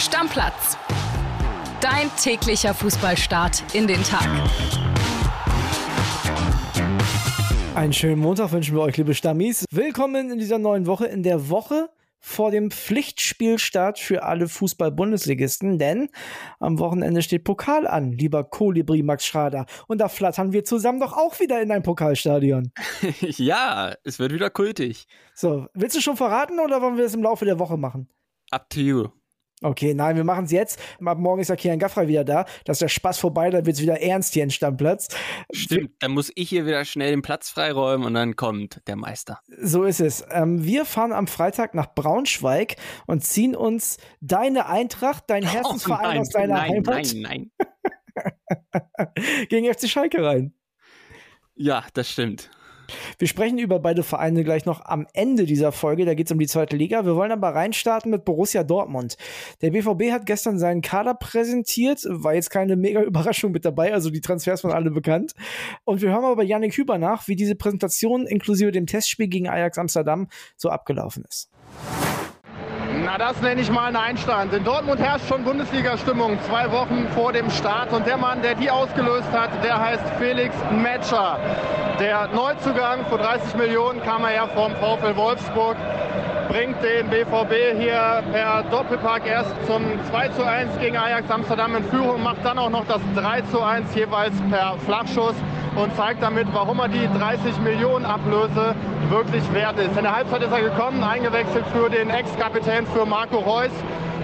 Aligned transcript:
Stammplatz. 0.00 0.78
Dein 1.82 2.10
täglicher 2.16 2.72
Fußballstart 2.72 3.74
in 3.74 3.86
den 3.86 4.02
Tag. 4.02 4.26
Einen 7.74 7.92
schönen 7.92 8.18
Montag 8.18 8.50
wünschen 8.52 8.74
wir 8.74 8.80
euch, 8.80 8.96
liebe 8.96 9.12
Stammis. 9.12 9.66
Willkommen 9.70 10.30
in 10.30 10.38
dieser 10.38 10.58
neuen 10.58 10.86
Woche, 10.86 11.04
in 11.04 11.22
der 11.22 11.50
Woche 11.50 11.90
vor 12.18 12.50
dem 12.50 12.70
Pflichtspielstart 12.70 13.98
für 13.98 14.22
alle 14.22 14.48
Fußball-Bundesligisten, 14.48 15.78
denn 15.78 16.08
am 16.60 16.78
Wochenende 16.78 17.20
steht 17.20 17.44
Pokal 17.44 17.86
an, 17.86 18.12
lieber 18.12 18.44
Kolibri 18.44 19.02
Max 19.02 19.26
Schrader. 19.26 19.66
Und 19.86 20.00
da 20.00 20.08
flattern 20.08 20.54
wir 20.54 20.64
zusammen 20.64 21.00
doch 21.00 21.12
auch 21.12 21.38
wieder 21.40 21.60
in 21.60 21.70
ein 21.70 21.82
Pokalstadion. 21.82 22.72
ja, 23.20 23.92
es 24.04 24.18
wird 24.18 24.32
wieder 24.32 24.48
kultig. 24.48 25.06
So, 25.34 25.66
willst 25.74 25.94
du 25.94 26.00
schon 26.00 26.16
verraten 26.16 26.58
oder 26.58 26.80
wollen 26.80 26.96
wir 26.96 27.04
das 27.04 27.14
im 27.14 27.22
Laufe 27.22 27.44
der 27.44 27.58
Woche 27.58 27.76
machen? 27.76 28.08
Up 28.50 28.68
to 28.70 28.80
you. 28.80 29.19
Okay, 29.62 29.92
nein, 29.92 30.16
wir 30.16 30.24
machen 30.24 30.46
es 30.46 30.52
jetzt. 30.52 30.80
Ab 31.04 31.18
morgen 31.18 31.42
ist 31.42 31.48
ja 31.48 31.56
Kian 31.56 31.78
Gaffrey 31.78 32.08
wieder 32.08 32.24
da. 32.24 32.46
Da 32.64 32.72
ist 32.72 32.80
der 32.80 32.88
Spaß 32.88 33.18
vorbei, 33.18 33.50
dann 33.50 33.66
wird 33.66 33.76
es 33.76 33.82
wieder 33.82 34.00
ernst 34.00 34.32
hier 34.32 34.42
in 34.42 34.50
Stammplatz. 34.50 35.08
Stimmt, 35.52 35.92
dann 36.00 36.12
muss 36.12 36.32
ich 36.34 36.48
hier 36.48 36.64
wieder 36.64 36.84
schnell 36.86 37.10
den 37.10 37.20
Platz 37.20 37.50
freiräumen 37.50 38.06
und 38.06 38.14
dann 38.14 38.36
kommt 38.36 38.80
der 38.86 38.96
Meister. 38.96 39.40
So 39.60 39.84
ist 39.84 40.00
es. 40.00 40.24
Ähm, 40.30 40.64
wir 40.64 40.86
fahren 40.86 41.12
am 41.12 41.26
Freitag 41.26 41.74
nach 41.74 41.94
Braunschweig 41.94 42.76
und 43.06 43.22
ziehen 43.22 43.54
uns 43.54 43.98
deine 44.20 44.66
Eintracht, 44.66 45.24
dein 45.26 45.42
Herzensverein 45.46 46.00
oh 46.00 46.08
nein, 46.08 46.20
aus 46.20 46.28
deiner 46.30 46.54
nein, 46.54 46.70
Heimat 46.72 47.14
nein, 47.14 47.50
nein. 48.14 49.44
gegen 49.48 49.72
FC 49.72 49.88
Schalke 49.88 50.24
rein. 50.24 50.54
Ja, 51.54 51.84
das 51.92 52.10
stimmt. 52.10 52.50
Wir 53.18 53.28
sprechen 53.28 53.58
über 53.58 53.78
beide 53.78 54.02
Vereine 54.02 54.44
gleich 54.44 54.66
noch 54.66 54.84
am 54.84 55.06
Ende 55.12 55.44
dieser 55.44 55.72
Folge. 55.72 56.04
Da 56.04 56.14
geht 56.14 56.26
es 56.26 56.32
um 56.32 56.38
die 56.38 56.46
zweite 56.46 56.76
Liga. 56.76 57.04
Wir 57.04 57.16
wollen 57.16 57.32
aber 57.32 57.54
reinstarten 57.54 58.10
mit 58.10 58.24
Borussia 58.24 58.64
Dortmund. 58.64 59.16
Der 59.62 59.70
BVB 59.70 60.12
hat 60.12 60.26
gestern 60.26 60.58
seinen 60.58 60.82
Kader 60.82 61.14
präsentiert. 61.14 62.04
War 62.08 62.34
jetzt 62.34 62.50
keine 62.50 62.76
mega 62.76 63.02
Überraschung 63.10 63.52
mit 63.52 63.64
dabei. 63.64 63.92
Also 63.92 64.10
die 64.10 64.20
Transfers 64.20 64.64
waren 64.64 64.72
alle 64.72 64.90
bekannt. 64.90 65.34
Und 65.84 66.02
wir 66.02 66.10
hören 66.10 66.24
aber 66.24 66.36
bei 66.36 66.44
Yannick 66.44 66.76
Hüber 66.76 66.98
nach, 66.98 67.28
wie 67.28 67.36
diese 67.36 67.54
Präsentation 67.54 68.26
inklusive 68.26 68.72
dem 68.72 68.86
Testspiel 68.86 69.28
gegen 69.28 69.48
Ajax 69.48 69.78
Amsterdam 69.78 70.28
so 70.56 70.70
abgelaufen 70.70 71.24
ist. 71.28 71.50
Na, 73.04 73.16
das 73.16 73.40
nenne 73.40 73.60
ich 73.60 73.70
mal 73.70 73.86
einen 73.86 73.96
Einstand. 73.96 74.52
In 74.52 74.64
Dortmund 74.64 75.00
herrscht 75.00 75.26
schon 75.26 75.42
Bundesliga-Stimmung 75.44 76.38
zwei 76.46 76.70
Wochen 76.70 77.08
vor 77.14 77.32
dem 77.32 77.50
Start. 77.50 77.92
Und 77.92 78.06
der 78.06 78.18
Mann, 78.18 78.42
der 78.42 78.54
die 78.54 78.70
ausgelöst 78.70 79.30
hat, 79.32 79.50
der 79.64 79.80
heißt 79.80 80.04
Felix 80.18 80.54
Metscher. 80.70 81.38
Der 81.98 82.28
Neuzugang 82.28 83.06
vor 83.08 83.18
30 83.18 83.56
Millionen 83.56 84.02
kam 84.02 84.24
er 84.24 84.34
ja 84.34 84.46
vom 84.48 84.72
VfL 84.76 85.16
Wolfsburg 85.16 85.76
bringt 86.48 86.82
den 86.82 87.08
BVB 87.08 87.78
hier 87.78 88.24
per 88.32 88.64
Doppelpack 88.72 89.24
erst 89.24 89.54
zum 89.68 89.84
2 90.10 90.28
zu 90.30 90.44
1 90.44 90.80
gegen 90.80 90.96
Ajax 90.96 91.30
Amsterdam 91.30 91.76
in 91.76 91.84
Führung, 91.84 92.24
macht 92.24 92.44
dann 92.44 92.58
auch 92.58 92.70
noch 92.70 92.84
das 92.88 93.00
3 93.14 93.42
zu 93.42 93.62
1 93.62 93.94
jeweils 93.94 94.34
per 94.50 94.74
Flachschuss 94.84 95.36
und 95.76 95.94
zeigt 95.96 96.22
damit, 96.22 96.48
warum 96.52 96.80
er 96.80 96.88
die 96.88 97.08
30 97.18 97.58
Millionen 97.60 98.04
Ablöse 98.04 98.74
wirklich 99.08 99.42
wert 99.52 99.78
ist. 99.78 99.96
In 99.96 100.02
der 100.02 100.14
Halbzeit 100.14 100.42
ist 100.42 100.52
er 100.52 100.62
gekommen, 100.62 101.02
eingewechselt 101.02 101.64
für 101.72 101.88
den 101.88 102.10
Ex-Kapitän 102.10 102.86
für 102.86 103.06
Marco 103.06 103.38
Reus. 103.38 103.70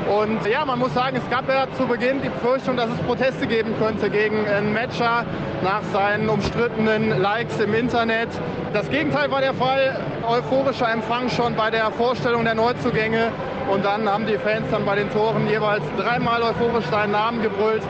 Und 0.09 0.47
ja, 0.47 0.65
man 0.65 0.79
muss 0.79 0.95
sagen, 0.95 1.17
es 1.17 1.29
gab 1.31 1.49
ja 1.49 1.67
zu 1.77 1.87
Beginn 1.87 2.23
die 2.23 2.29
Befürchtung, 2.29 2.77
dass 2.77 2.89
es 2.91 2.99
Proteste 2.99 3.47
geben 3.47 3.75
könnte 3.79 4.09
gegen 4.09 4.47
einen 4.47 4.73
Matcher 4.73 5.25
nach 5.65 5.83
seinen 5.93 6.29
umstrittenen 6.29 7.21
Likes 7.21 7.59
im 7.59 7.75
Internet. 7.75 8.29
Das 8.73 8.89
Gegenteil 8.89 9.31
war 9.33 9.41
der 9.41 9.55
Fall. 9.55 9.99
Euphorischer 10.29 10.93
Empfang 10.93 11.29
schon 11.29 11.57
bei 11.57 11.71
der 11.71 11.91
Vorstellung 11.91 12.45
der 12.45 12.55
Neuzugänge. 12.55 13.33
Und 13.71 13.85
dann 13.85 14.09
haben 14.09 14.27
die 14.27 14.39
Fans 14.39 14.67
dann 14.71 14.85
bei 14.85 14.95
den 14.95 15.11
Toren 15.11 15.49
jeweils 15.49 15.83
dreimal 15.99 16.43
euphorisch 16.43 16.87
seinen 16.87 17.13
Namen 17.13 17.43
gebrüllt. 17.43 17.83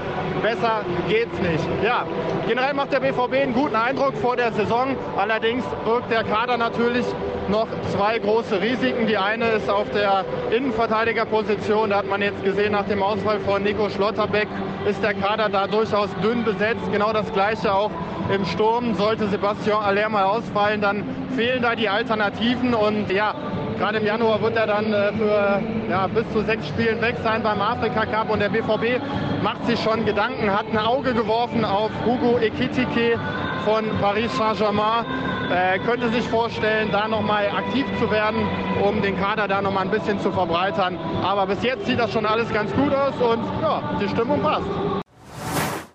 Besser 0.43 0.81
geht's 1.09 1.39
nicht. 1.41 1.65
Ja, 1.85 2.07
generell 2.49 2.75
macht 2.75 2.93
der 2.93 3.01
BVB 3.01 3.33
einen 3.43 3.55
guten 3.55 3.77
Eindruck 3.77 4.15
vor 4.17 4.37
der 4.37 4.53
Saison. 4.53 4.97
Allerdings 5.17 5.65
birgt 5.85 6.11
der 6.11 6.25
Kader 6.25 6.57
natürlich 6.57 7.05
noch 7.49 7.69
zwei 7.95 8.19
große 8.19 8.61
Risiken. 8.61 9.07
Die 9.07 9.19
eine 9.19 9.47
ist 9.51 9.69
auf 9.69 9.91
der 9.91 10.25
Innenverteidigerposition. 10.51 11.91
Da 11.91 11.99
hat 11.99 12.09
man 12.09 12.23
jetzt 12.23 12.43
gesehen, 12.43 12.73
nach 12.73 12.87
dem 12.87 13.03
Ausfall 13.03 13.39
von 13.41 13.63
Nico 13.63 13.89
Schlotterbeck 13.89 14.49
ist 14.89 15.03
der 15.03 15.15
Kader 15.15 15.49
da 15.49 15.67
durchaus 15.67 16.09
dünn 16.23 16.45
besetzt. 16.45 16.91
Genau 16.93 17.13
das 17.13 17.33
gleiche 17.33 17.73
auch 17.73 17.91
im 18.33 18.45
Sturm. 18.47 18.95
Sollte 18.95 19.29
Sebastian 19.29 19.83
Aller 19.83 20.09
mal 20.09 20.25
ausfallen, 20.25 20.81
dann 20.81 21.05
fehlen 21.37 21.63
da 21.63 21.75
die 21.75 21.89
Alternativen. 21.89 22.75
Und 22.75 23.11
ja, 23.13 23.35
Gerade 23.79 23.99
im 23.99 24.07
Januar 24.07 24.41
wird 24.41 24.57
er 24.57 24.67
dann 24.67 24.93
äh, 24.93 25.13
für 25.13 25.63
ja, 25.91 26.07
bis 26.07 26.25
zu 26.33 26.41
sechs 26.43 26.67
Spielen 26.69 27.01
weg 27.03 27.17
sein 27.23 27.43
beim 27.43 27.61
Afrika 27.61 28.07
Cup 28.07 28.31
und 28.31 28.41
der 28.41 28.49
BVB 28.49 29.03
macht 29.43 29.67
sich 29.67 29.79
schon 29.81 30.07
Gedanken, 30.07 30.51
hat 30.51 30.67
ein 30.71 30.79
Auge 30.79 31.13
geworfen 31.13 31.65
auf 31.65 31.91
Hugo 32.07 32.39
Ekitike 32.39 33.19
von 33.65 33.85
Paris 34.01 34.35
Saint-Germain. 34.37 35.05
Äh, 35.51 35.79
könnte 35.81 36.09
sich 36.09 36.27
vorstellen, 36.29 36.91
da 36.91 37.07
nochmal 37.07 37.49
aktiv 37.51 37.87
zu 38.01 38.11
werden, 38.11 38.49
um 38.83 39.03
den 39.03 39.17
Kader 39.17 39.47
da 39.47 39.61
nochmal 39.61 39.85
ein 39.85 39.91
bisschen 39.91 40.19
zu 40.21 40.33
verbreitern. 40.33 40.99
Aber 41.23 41.47
bis 41.47 41.63
jetzt 41.63 41.87
sieht 41.87 41.99
das 41.99 42.13
schon 42.13 42.25
alles 42.25 42.53
ganz 42.53 42.73
gut 42.73 42.93
aus 42.95 43.15
und 43.15 43.45
ja, 43.61 43.99
die 44.01 44.09
Stimmung 44.09 44.41
passt. 44.41 44.67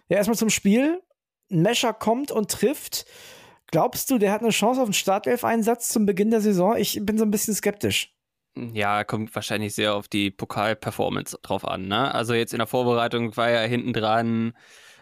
Ja, 0.08 0.18
erstmal 0.18 0.38
zum 0.38 0.50
Spiel. 0.50 1.02
Mescher 1.50 1.94
kommt 1.94 2.32
und 2.32 2.52
trifft. 2.52 3.06
Glaubst 3.72 4.12
du, 4.12 4.18
der 4.18 4.34
hat 4.34 4.42
eine 4.42 4.52
Chance 4.52 4.82
auf 4.82 4.88
einen 4.88 4.94
Startelf-Einsatz 4.94 5.90
zum 5.90 6.06
Beginn 6.06 6.30
der 6.30 6.42
Saison? 6.42 6.76
Ich 6.76 7.00
bin 7.04 7.18
so 7.18 7.24
ein 7.24 7.32
bisschen 7.32 7.56
skeptisch. 7.56 8.14
Ja, 8.56 9.06
kommt 9.06 9.34
wahrscheinlich 9.34 9.74
sehr 9.74 9.96
auf 9.96 10.10
die 10.10 10.30
Pokal-Performance 10.30 11.40
drauf 11.42 11.66
an. 11.66 11.88
Ne? 11.88 12.14
Also 12.14 12.34
jetzt 12.34 12.54
in 12.54 12.60
der 12.60 12.68
Vorbereitung 12.68 13.36
war 13.38 13.50
er 13.50 13.66
hinten 13.66 13.94
dran, 13.94 14.54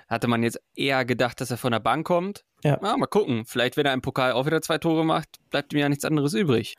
hatte 0.07 0.27
man 0.27 0.43
jetzt 0.43 0.61
eher 0.75 1.03
gedacht, 1.03 1.41
dass 1.41 1.49
er 1.49 1.57
von 1.57 1.71
der 1.71 1.79
Bank 1.79 2.05
kommt. 2.05 2.45
Ja. 2.63 2.79
ja. 2.81 2.95
mal 2.95 3.07
gucken. 3.07 3.45
Vielleicht, 3.45 3.75
wenn 3.75 3.87
er 3.87 3.93
im 3.93 4.01
Pokal 4.01 4.33
auch 4.33 4.45
wieder 4.45 4.61
zwei 4.61 4.77
Tore 4.77 5.03
macht, 5.03 5.37
bleibt 5.49 5.73
ihm 5.73 5.79
ja 5.79 5.89
nichts 5.89 6.05
anderes 6.05 6.35
übrig. 6.35 6.75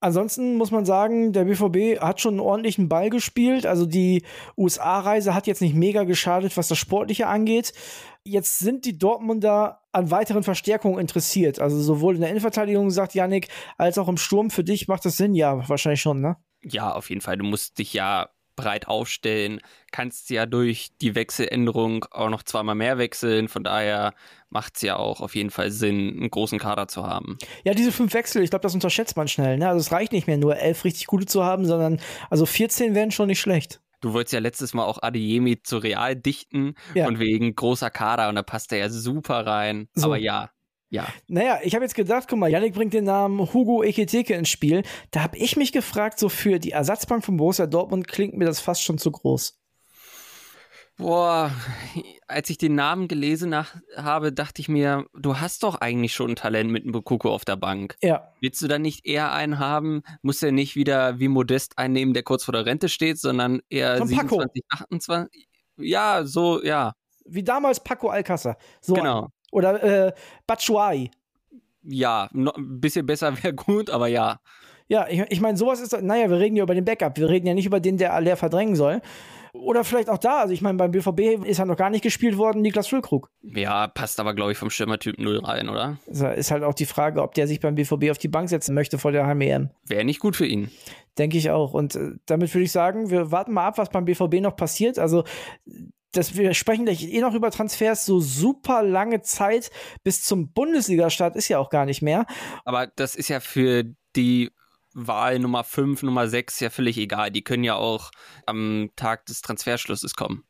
Ansonsten 0.00 0.56
muss 0.56 0.70
man 0.70 0.84
sagen, 0.84 1.32
der 1.32 1.44
BVB 1.44 2.00
hat 2.00 2.20
schon 2.20 2.34
einen 2.34 2.40
ordentlichen 2.40 2.88
Ball 2.88 3.10
gespielt. 3.10 3.66
Also 3.66 3.84
die 3.84 4.22
USA-Reise 4.56 5.34
hat 5.34 5.48
jetzt 5.48 5.60
nicht 5.60 5.74
mega 5.74 6.04
geschadet, 6.04 6.56
was 6.56 6.68
das 6.68 6.78
Sportliche 6.78 7.26
angeht. 7.26 7.72
Jetzt 8.22 8.60
sind 8.60 8.84
die 8.84 8.96
Dortmunder 8.96 9.80
an 9.90 10.10
weiteren 10.10 10.44
Verstärkungen 10.44 11.00
interessiert. 11.00 11.58
Also 11.58 11.80
sowohl 11.80 12.14
in 12.14 12.20
der 12.20 12.30
Innenverteidigung, 12.30 12.90
sagt 12.90 13.14
Yannick, 13.14 13.48
als 13.76 13.98
auch 13.98 14.08
im 14.08 14.18
Sturm. 14.18 14.50
Für 14.50 14.62
dich 14.62 14.86
macht 14.86 15.04
das 15.04 15.16
Sinn? 15.16 15.34
Ja, 15.34 15.68
wahrscheinlich 15.68 16.00
schon, 16.00 16.20
ne? 16.20 16.36
Ja, 16.62 16.92
auf 16.92 17.08
jeden 17.08 17.20
Fall. 17.20 17.36
Du 17.36 17.44
musst 17.44 17.78
dich 17.78 17.92
ja 17.92 18.28
breit 18.58 18.88
aufstellen, 18.88 19.60
kannst 19.92 20.30
ja 20.30 20.44
durch 20.44 20.88
die 21.00 21.14
Wechseländerung 21.14 22.04
auch 22.10 22.28
noch 22.28 22.42
zweimal 22.42 22.74
mehr 22.74 22.98
wechseln. 22.98 23.48
Von 23.48 23.62
daher 23.62 24.12
macht 24.50 24.76
es 24.76 24.82
ja 24.82 24.96
auch 24.96 25.20
auf 25.20 25.34
jeden 25.36 25.50
Fall 25.50 25.70
Sinn, 25.70 26.16
einen 26.18 26.30
großen 26.30 26.58
Kader 26.58 26.88
zu 26.88 27.06
haben. 27.06 27.38
Ja, 27.64 27.72
diese 27.72 27.92
fünf 27.92 28.12
Wechsel, 28.14 28.42
ich 28.42 28.50
glaube, 28.50 28.64
das 28.64 28.74
unterschätzt 28.74 29.16
man 29.16 29.28
schnell. 29.28 29.58
Ne? 29.58 29.68
Also 29.68 29.80
es 29.80 29.92
reicht 29.92 30.12
nicht 30.12 30.26
mehr 30.26 30.38
nur 30.38 30.56
elf 30.56 30.84
richtig 30.84 31.06
gute 31.06 31.26
zu 31.26 31.44
haben, 31.44 31.66
sondern 31.66 32.00
also 32.30 32.44
14 32.44 32.94
wären 32.94 33.12
schon 33.12 33.28
nicht 33.28 33.40
schlecht. 33.40 33.80
Du 34.00 34.12
wolltest 34.12 34.32
ja 34.32 34.40
letztes 34.40 34.74
Mal 34.74 34.84
auch 34.84 35.02
Adeyemi 35.02 35.62
zu 35.62 35.78
Real 35.78 36.14
dichten, 36.14 36.74
ja. 36.94 37.04
von 37.04 37.18
wegen 37.18 37.54
großer 37.54 37.90
Kader 37.90 38.28
und 38.28 38.34
da 38.34 38.42
passt 38.42 38.72
er 38.72 38.78
ja 38.78 38.88
super 38.90 39.46
rein. 39.46 39.88
So. 39.94 40.06
Aber 40.06 40.18
ja, 40.18 40.50
ja. 40.90 41.06
Naja, 41.26 41.60
ich 41.62 41.74
habe 41.74 41.84
jetzt 41.84 41.94
gedacht, 41.94 42.28
guck 42.28 42.38
mal, 42.38 42.50
Yannick 42.50 42.74
bringt 42.74 42.94
den 42.94 43.04
Namen 43.04 43.52
Hugo 43.52 43.82
Ekiteke 43.82 44.34
ins 44.34 44.48
Spiel. 44.48 44.82
Da 45.10 45.22
habe 45.22 45.36
ich 45.36 45.56
mich 45.56 45.72
gefragt, 45.72 46.18
so 46.18 46.28
für 46.28 46.58
die 46.58 46.72
Ersatzbank 46.72 47.24
von 47.24 47.36
Borussia 47.36 47.66
Dortmund 47.66 48.08
klingt 48.08 48.34
mir 48.34 48.46
das 48.46 48.60
fast 48.60 48.82
schon 48.82 48.98
zu 48.98 49.10
groß. 49.10 49.58
Boah, 50.98 51.52
als 52.26 52.50
ich 52.50 52.58
den 52.58 52.74
Namen 52.74 53.06
gelesen 53.06 53.50
nach, 53.50 53.76
habe, 53.96 54.32
dachte 54.32 54.60
ich 54.60 54.68
mir, 54.68 55.06
du 55.14 55.38
hast 55.38 55.62
doch 55.62 55.76
eigentlich 55.76 56.12
schon 56.12 56.32
ein 56.32 56.36
Talent 56.36 56.72
mit 56.72 56.82
einem 56.82 56.90
Bukoko 56.90 57.32
auf 57.32 57.44
der 57.44 57.54
Bank. 57.54 57.96
Ja. 58.02 58.32
Willst 58.40 58.60
du 58.62 58.66
dann 58.66 58.82
nicht 58.82 59.06
eher 59.06 59.32
einen 59.32 59.60
haben? 59.60 60.02
Muss 60.22 60.42
er 60.42 60.50
nicht 60.50 60.74
wieder 60.74 61.20
wie 61.20 61.28
Modest 61.28 61.78
einnehmen, 61.78 62.14
der 62.14 62.24
kurz 62.24 62.44
vor 62.44 62.52
der 62.52 62.66
Rente 62.66 62.88
steht, 62.88 63.20
sondern 63.20 63.60
eher 63.68 63.98
Von 63.98 64.08
27, 64.08 64.64
28? 64.70 65.48
Ja, 65.76 66.24
so, 66.24 66.60
ja. 66.64 66.94
Wie 67.26 67.44
damals 67.44 67.78
Paco 67.78 68.10
Alcázar. 68.10 68.56
So 68.80 68.94
genau. 68.94 69.28
Oder 69.52 69.82
äh, 70.08 70.12
Batshuayi. 70.46 71.10
Ja, 71.82 72.28
ein 72.32 72.80
bisschen 72.80 73.06
besser 73.06 73.32
wäre 73.42 73.54
gut, 73.54 73.90
aber 73.90 74.08
ja. 74.08 74.40
Ja, 74.88 75.06
ich, 75.08 75.20
ich 75.28 75.40
meine, 75.40 75.58
sowas 75.58 75.80
ist, 75.80 76.00
naja, 76.02 76.30
wir 76.30 76.38
reden 76.38 76.56
ja 76.56 76.62
über 76.62 76.74
den 76.74 76.84
Backup. 76.84 77.18
Wir 77.18 77.28
reden 77.28 77.46
ja 77.46 77.54
nicht 77.54 77.66
über 77.66 77.80
den, 77.80 77.98
der 77.98 78.14
Aller 78.14 78.36
verdrängen 78.36 78.74
soll. 78.74 79.02
Oder 79.52 79.84
vielleicht 79.84 80.08
auch 80.08 80.18
da, 80.18 80.40
also 80.40 80.52
ich 80.52 80.62
meine, 80.62 80.78
beim 80.78 80.90
BVB 80.90 81.44
ist 81.46 81.58
ja 81.58 81.64
noch 81.64 81.76
gar 81.76 81.90
nicht 81.90 82.02
gespielt 82.02 82.36
worden, 82.36 82.62
Niklas 82.62 82.86
Füllkrug. 82.86 83.30
Ja, 83.42 83.88
passt 83.88 84.20
aber, 84.20 84.34
glaube 84.34 84.52
ich, 84.52 84.58
vom 84.58 84.70
Stürmertyp 84.70 85.18
0 85.18 85.40
rein, 85.40 85.68
oder? 85.68 85.98
Ist 86.06 86.50
halt 86.50 86.62
auch 86.62 86.74
die 86.74 86.86
Frage, 86.86 87.22
ob 87.22 87.34
der 87.34 87.46
sich 87.46 87.60
beim 87.60 87.74
BVB 87.74 88.10
auf 88.10 88.18
die 88.18 88.28
Bank 88.28 88.48
setzen 88.48 88.74
möchte 88.74 88.98
vor 88.98 89.12
der 89.12 89.26
HMEM. 89.26 89.70
Wäre 89.86 90.04
nicht 90.04 90.20
gut 90.20 90.36
für 90.36 90.46
ihn. 90.46 90.70
Denke 91.16 91.38
ich 91.38 91.50
auch. 91.50 91.74
Und 91.74 91.96
äh, 91.96 92.12
damit 92.26 92.54
würde 92.54 92.64
ich 92.64 92.72
sagen, 92.72 93.10
wir 93.10 93.32
warten 93.32 93.52
mal 93.52 93.66
ab, 93.66 93.78
was 93.78 93.90
beim 93.90 94.04
BVB 94.04 94.40
noch 94.40 94.54
passiert. 94.54 94.98
Also 94.98 95.24
das, 96.12 96.36
wir 96.36 96.54
sprechen 96.54 96.84
gleich 96.84 97.02
eh 97.02 97.20
noch 97.20 97.34
über 97.34 97.50
Transfers, 97.50 98.06
so 98.06 98.20
super 98.20 98.82
lange 98.82 99.22
Zeit 99.22 99.70
bis 100.04 100.24
zum 100.24 100.52
Bundesliga-Start 100.52 101.36
ist 101.36 101.48
ja 101.48 101.58
auch 101.58 101.70
gar 101.70 101.84
nicht 101.84 102.02
mehr. 102.02 102.26
Aber 102.64 102.86
das 102.86 103.14
ist 103.14 103.28
ja 103.28 103.40
für 103.40 103.84
die 104.16 104.50
Wahl 104.94 105.38
Nummer 105.38 105.64
5, 105.64 106.02
Nummer 106.02 106.28
6 106.28 106.60
ja 106.60 106.70
völlig 106.70 106.96
egal. 106.98 107.30
Die 107.30 107.42
können 107.42 107.64
ja 107.64 107.76
auch 107.76 108.10
am 108.46 108.90
Tag 108.96 109.26
des 109.26 109.42
Transferschlusses 109.42 110.14
kommen. 110.14 110.44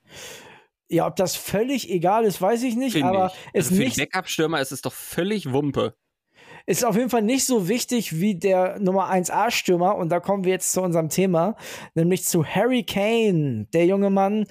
Ja, 0.88 1.06
ob 1.06 1.16
das 1.16 1.36
völlig 1.36 1.90
egal 1.90 2.24
ist, 2.24 2.40
weiß 2.40 2.62
ich 2.62 2.74
nicht, 2.74 2.94
Find 2.94 3.04
aber 3.04 3.26
ich. 3.26 3.50
es 3.52 3.66
also 3.66 3.76
für 3.76 3.82
nicht. 3.82 3.98
Backup-Stürmer 3.98 4.60
ist 4.60 4.72
es 4.72 4.80
doch 4.80 4.92
völlig 4.92 5.52
Wumpe 5.52 5.94
ist 6.68 6.84
auf 6.84 6.96
jeden 6.96 7.08
Fall 7.08 7.22
nicht 7.22 7.46
so 7.46 7.66
wichtig 7.66 8.20
wie 8.20 8.34
der 8.34 8.78
Nummer 8.78 9.10
1A-Stürmer. 9.10 9.96
Und 9.96 10.10
da 10.10 10.20
kommen 10.20 10.44
wir 10.44 10.52
jetzt 10.52 10.72
zu 10.72 10.82
unserem 10.82 11.08
Thema, 11.08 11.56
nämlich 11.94 12.26
zu 12.26 12.44
Harry 12.44 12.82
Kane, 12.84 13.66
der 13.72 13.86
junge 13.86 14.10
Mann, 14.10 14.44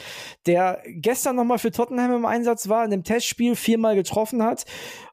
der 0.48 0.81
gestern 0.88 1.36
nochmal 1.36 1.60
für 1.60 1.69
Tottenham 1.69 2.16
im 2.16 2.25
Einsatz 2.25 2.69
war, 2.69 2.84
in 2.84 2.90
dem 2.90 3.04
Testspiel 3.04 3.56
viermal 3.56 3.94
getroffen 3.94 4.42
hat. 4.42 4.66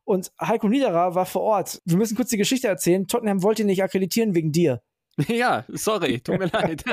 Und 0.05 0.33
Heiko 0.41 0.67
Niederer 0.67 1.15
war 1.15 1.27
vor 1.27 1.43
Ort. 1.43 1.83
Wir 1.85 1.99
müssen 1.99 2.17
kurz 2.17 2.31
die 2.31 2.39
Geschichte 2.39 2.69
erzählen. 2.69 3.07
Tottenham 3.07 3.43
wollte 3.43 3.63
ihn 3.63 3.67
nicht 3.67 3.83
akkreditieren 3.83 4.35
wegen 4.35 4.51
dir. 4.51 4.81
Ja, 5.29 5.65
sorry, 5.69 6.21
tut 6.21 6.41
mir 6.41 6.47
leid. 6.53 6.85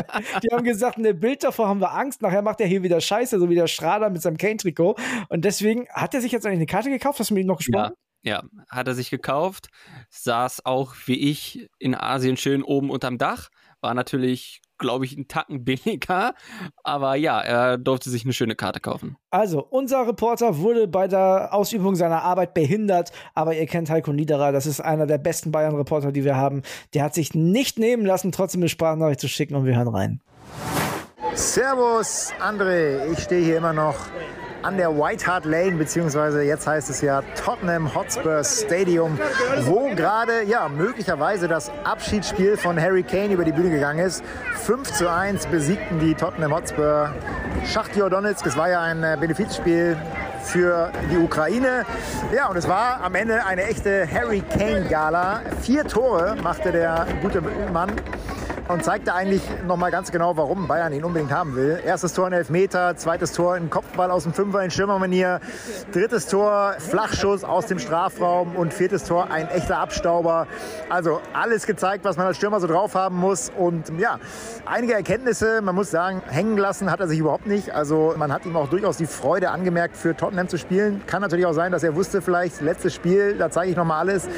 Die 0.44 0.54
haben 0.54 0.64
gesagt, 0.64 1.00
ne 1.00 1.16
Bild 1.16 1.44
davor 1.44 1.68
haben 1.70 1.80
wir 1.80 1.94
Angst. 1.94 2.22
Nachher 2.22 2.44
macht 2.44 2.60
er 2.60 2.68
hier 2.68 2.84
wieder 2.84 3.02
Scheiße, 3.02 3.40
so 3.40 3.50
wie 3.50 3.56
der 3.56 3.66
Schrader 3.66 4.12
mit 4.12 4.22
seinem 4.22 4.38
Kane-Trikot. 4.38 4.96
Und 5.30 5.44
deswegen 5.44 5.88
hat 5.90 6.14
er 6.14 6.22
sich 6.22 6.32
jetzt 6.32 6.46
eigentlich 6.46 6.58
eine 6.58 6.66
Karte 6.68 6.92
gekauft. 6.92 7.20
Hast 7.20 7.32
du 7.32 7.34
mit 7.34 7.42
ihm 7.42 7.48
noch 7.48 7.58
gesprochen? 7.58 7.94
Ja. 7.94 8.11
Ja, 8.24 8.44
hat 8.70 8.88
er 8.88 8.94
sich 8.94 9.10
gekauft, 9.10 9.70
saß 10.10 10.66
auch 10.66 10.94
wie 11.06 11.32
ich 11.32 11.70
in 11.80 11.96
Asien 11.96 12.38
schön 12.38 12.62
oben 12.62 12.92
unterm 12.92 13.18
Dach, 13.18 13.50
war 13.82 13.96
natürlich, 13.96 14.62
glaube 14.78 15.06
ich, 15.06 15.18
ein 15.18 15.28
Tacken 15.28 15.66
billiger, 15.66 16.36
aber 16.84 17.16
ja, 17.16 17.42
er 17.42 17.80
durfte 17.80 18.12
sich 18.12 18.24
eine 18.24 18.34
schöne 18.34 18.56
Karte 18.56 18.80
kaufen. 18.80 19.18
Also, 19.32 19.66
unser 19.68 20.08
Reporter 20.08 20.60
wurde 20.60 20.88
bei 20.88 21.08
der 21.08 21.50
Ausübung 21.52 21.96
seiner 21.96 22.22
Arbeit 22.22 22.54
behindert, 22.54 23.12
aber 23.34 23.56
ihr 23.56 23.66
kennt 23.66 23.90
Heiko 23.90 24.14
Niederer, 24.14 24.52
das 24.52 24.68
ist 24.68 24.82
einer 24.82 25.08
der 25.08 25.18
besten 25.18 25.52
Bayern-Reporter, 25.52 26.12
die 26.12 26.24
wir 26.24 26.36
haben. 26.36 26.62
Der 26.94 27.04
hat 27.04 27.16
sich 27.16 27.34
nicht 27.34 27.80
nehmen 27.80 28.06
lassen, 28.06 28.32
trotzdem 28.32 28.62
eine 28.62 28.70
Sprachnachricht 28.70 29.20
zu 29.20 29.30
schicken 29.30 29.56
und 29.56 29.66
wir 29.66 29.76
hören 29.76 29.88
rein. 29.88 30.22
Servus, 31.34 32.34
André, 32.40 33.12
ich 33.12 33.20
stehe 33.20 33.44
hier 33.44 33.58
immer 33.58 33.74
noch 33.74 33.96
an 34.64 34.78
der 34.78 34.96
White 34.98 35.26
Hart 35.26 35.46
Lane, 35.46 35.74
beziehungsweise 35.74 36.44
jetzt 36.44 36.68
heißt 36.68 36.90
es 36.90 37.02
ja 37.02 37.22
Tottenham 37.44 37.94
Hotspur 37.94 38.44
Stadium, 38.44 39.20
wo 39.62 39.90
gerade 39.96 40.44
ja 40.44 40.70
möglicherweise 40.70 41.48
das 41.48 41.72
Abschiedsspiel 41.84 42.58
von 42.58 42.80
Harry 42.80 43.04
Kane 43.04 43.34
über 43.34 43.44
die 43.44 43.52
Bühne 43.52 43.72
gegangen 43.72 44.00
ist. 44.00 44.24
5 44.66 44.92
zu 44.92 45.10
1 45.10 45.48
besiegten 45.48 46.00
die 46.00 46.14
Tottenham 46.14 46.54
Hotspur 46.54 47.14
Schachtjor 47.66 48.10
Donetsk. 48.10 48.46
Es 48.46 48.58
war 48.58 48.70
ja 48.70 48.82
ein 48.82 49.04
äh, 49.04 49.18
Benefizspiel 49.20 49.98
für 50.44 50.92
die 51.12 51.18
Ukraine. 51.18 51.86
Ja, 52.34 52.48
und 52.48 52.58
es 52.58 52.68
war 52.68 53.02
am 53.02 53.16
Ende 53.16 53.46
eine 53.46 53.64
echte 53.64 54.08
Harry 54.12 54.42
Kane 54.42 54.86
Gala. 54.90 55.42
Vier 55.62 55.86
Tore 55.86 56.36
machte 56.42 56.72
der 56.72 57.08
gute 57.22 57.42
Mann 57.72 57.92
und 58.72 58.84
zeigte 58.86 59.14
eigentlich 59.14 59.42
noch 59.68 59.76
mal 59.76 59.92
ganz 59.92 60.12
genau, 60.12 60.38
warum 60.38 60.68
Bayern 60.68 60.94
ihn 60.94 61.04
unbedingt 61.04 61.32
haben 61.32 61.56
will. 61.56 61.80
Erstes 61.86 62.14
Tor 62.14 62.28
in 62.28 62.34
Elfmeter, 62.34 62.96
zweites 62.96 63.34
Tor 63.34 63.58
in 63.58 63.70
Kopfball 63.70 64.10
aus 64.10 64.24
dem 64.24 64.34
Fünfer 64.34 64.64
in 64.64 64.72
Schirmermanier, 64.72 65.42
drittes 65.92 66.28
Tor 66.28 66.76
Flachschuss 66.80 67.44
aus 67.44 67.66
dem 67.66 67.80
Strafraum 67.80 68.56
und 68.56 68.74
viertes 68.74 69.04
Tor 69.04 69.30
ein 69.30 69.50
echter 69.50 69.80
Abstauber. 69.80 70.48
Also 70.90 71.20
alles 71.34 71.66
gezeigt, 71.66 72.06
was 72.06 72.16
man 72.16 72.28
als 72.28 72.38
Stürmer 72.38 72.62
so 72.62 72.68
drauf 72.68 72.96
haben 72.96 73.18
muss 73.18 73.52
und 73.58 73.92
ja, 74.00 74.20
einige 74.66 74.94
Erkenntnisse, 74.94 75.62
man 75.62 75.76
muss 75.76 75.92
sagen, 75.92 76.22
hängen 76.30 76.58
lassen 76.58 76.90
hat 76.90 77.02
er 77.02 77.10
sich 77.10 77.20
überhaupt 77.20 77.48
nicht. 77.48 77.72
Also 77.72 78.14
man 78.18 78.32
hat 78.32 78.46
ihm 78.46 78.56
auch 78.56 78.70
durchaus 78.70 78.96
die 78.96 79.06
Freude 79.06 79.52
angemerkt, 79.52 79.98
für 79.98 80.16
Tottenham 80.16 80.48
zu 80.48 80.58
spielen. 80.58 81.02
Kann 81.08 81.22
natürlich 81.22 81.46
auch 81.46 81.54
sein, 81.54 81.74
dass 81.74 81.84
er 81.84 81.96
wusste, 81.96 82.22
vielleicht 82.22 82.62
letztes 82.62 82.94
Spiel, 82.94 83.36
da 83.38 83.50
zeige 83.50 83.72
ich 83.72 83.78
noch 83.78 83.86
mal 83.86 84.00
alles. 84.00 84.30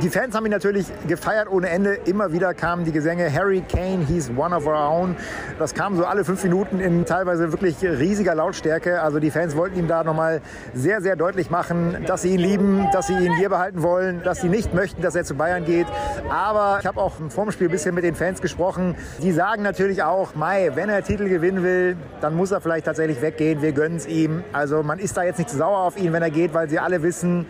Die 0.00 0.08
Fans 0.08 0.34
haben 0.34 0.44
ihn 0.46 0.52
natürlich 0.52 0.86
gefeiert 1.08 1.48
ohne 1.50 1.68
Ende. 1.70 1.94
Immer 1.94 2.32
wieder 2.32 2.54
kamen 2.54 2.84
die 2.84 2.92
Gesänge 2.92 3.32
Harry 3.32 3.63
Kane, 3.64 4.06
he's 4.06 4.30
one 4.36 4.54
of 4.54 4.66
our 4.66 4.88
own. 4.88 5.16
Das 5.58 5.74
kam 5.74 5.96
so 5.96 6.04
alle 6.04 6.24
fünf 6.24 6.42
Minuten 6.44 6.80
in 6.80 7.04
teilweise 7.04 7.52
wirklich 7.52 7.76
riesiger 7.82 8.34
Lautstärke. 8.34 9.02
Also 9.02 9.18
die 9.18 9.30
Fans 9.30 9.56
wollten 9.56 9.78
ihm 9.78 9.88
da 9.88 10.04
nochmal 10.04 10.40
sehr, 10.72 11.00
sehr 11.00 11.16
deutlich 11.16 11.50
machen, 11.50 12.04
dass 12.06 12.22
sie 12.22 12.34
ihn 12.34 12.40
lieben, 12.40 12.88
dass 12.92 13.06
sie 13.06 13.14
ihn 13.14 13.34
hier 13.36 13.48
behalten 13.48 13.82
wollen, 13.82 14.22
dass 14.22 14.40
sie 14.40 14.48
nicht 14.48 14.74
möchten, 14.74 15.02
dass 15.02 15.14
er 15.14 15.24
zu 15.24 15.34
Bayern 15.34 15.64
geht. 15.64 15.86
Aber 16.30 16.78
ich 16.80 16.86
habe 16.86 17.00
auch 17.00 17.12
vorm 17.28 17.50
Spiel 17.50 17.68
ein 17.68 17.72
bisschen 17.72 17.94
mit 17.94 18.04
den 18.04 18.14
Fans 18.14 18.40
gesprochen. 18.40 18.94
Die 19.22 19.32
sagen 19.32 19.62
natürlich 19.62 20.02
auch, 20.02 20.34
Mai, 20.34 20.70
wenn 20.74 20.88
er 20.88 21.02
Titel 21.02 21.28
gewinnen 21.28 21.62
will, 21.62 21.96
dann 22.20 22.34
muss 22.34 22.50
er 22.50 22.60
vielleicht 22.60 22.86
tatsächlich 22.86 23.20
weggehen. 23.22 23.62
Wir 23.62 23.72
gönnen 23.72 23.96
es 23.96 24.06
ihm. 24.06 24.44
Also 24.52 24.82
man 24.82 24.98
ist 24.98 25.16
da 25.16 25.22
jetzt 25.22 25.38
nicht 25.38 25.50
sauer 25.50 25.78
auf 25.78 25.96
ihn, 25.96 26.12
wenn 26.12 26.22
er 26.22 26.30
geht, 26.30 26.54
weil 26.54 26.68
sie 26.68 26.78
alle 26.78 27.02
wissen, 27.02 27.46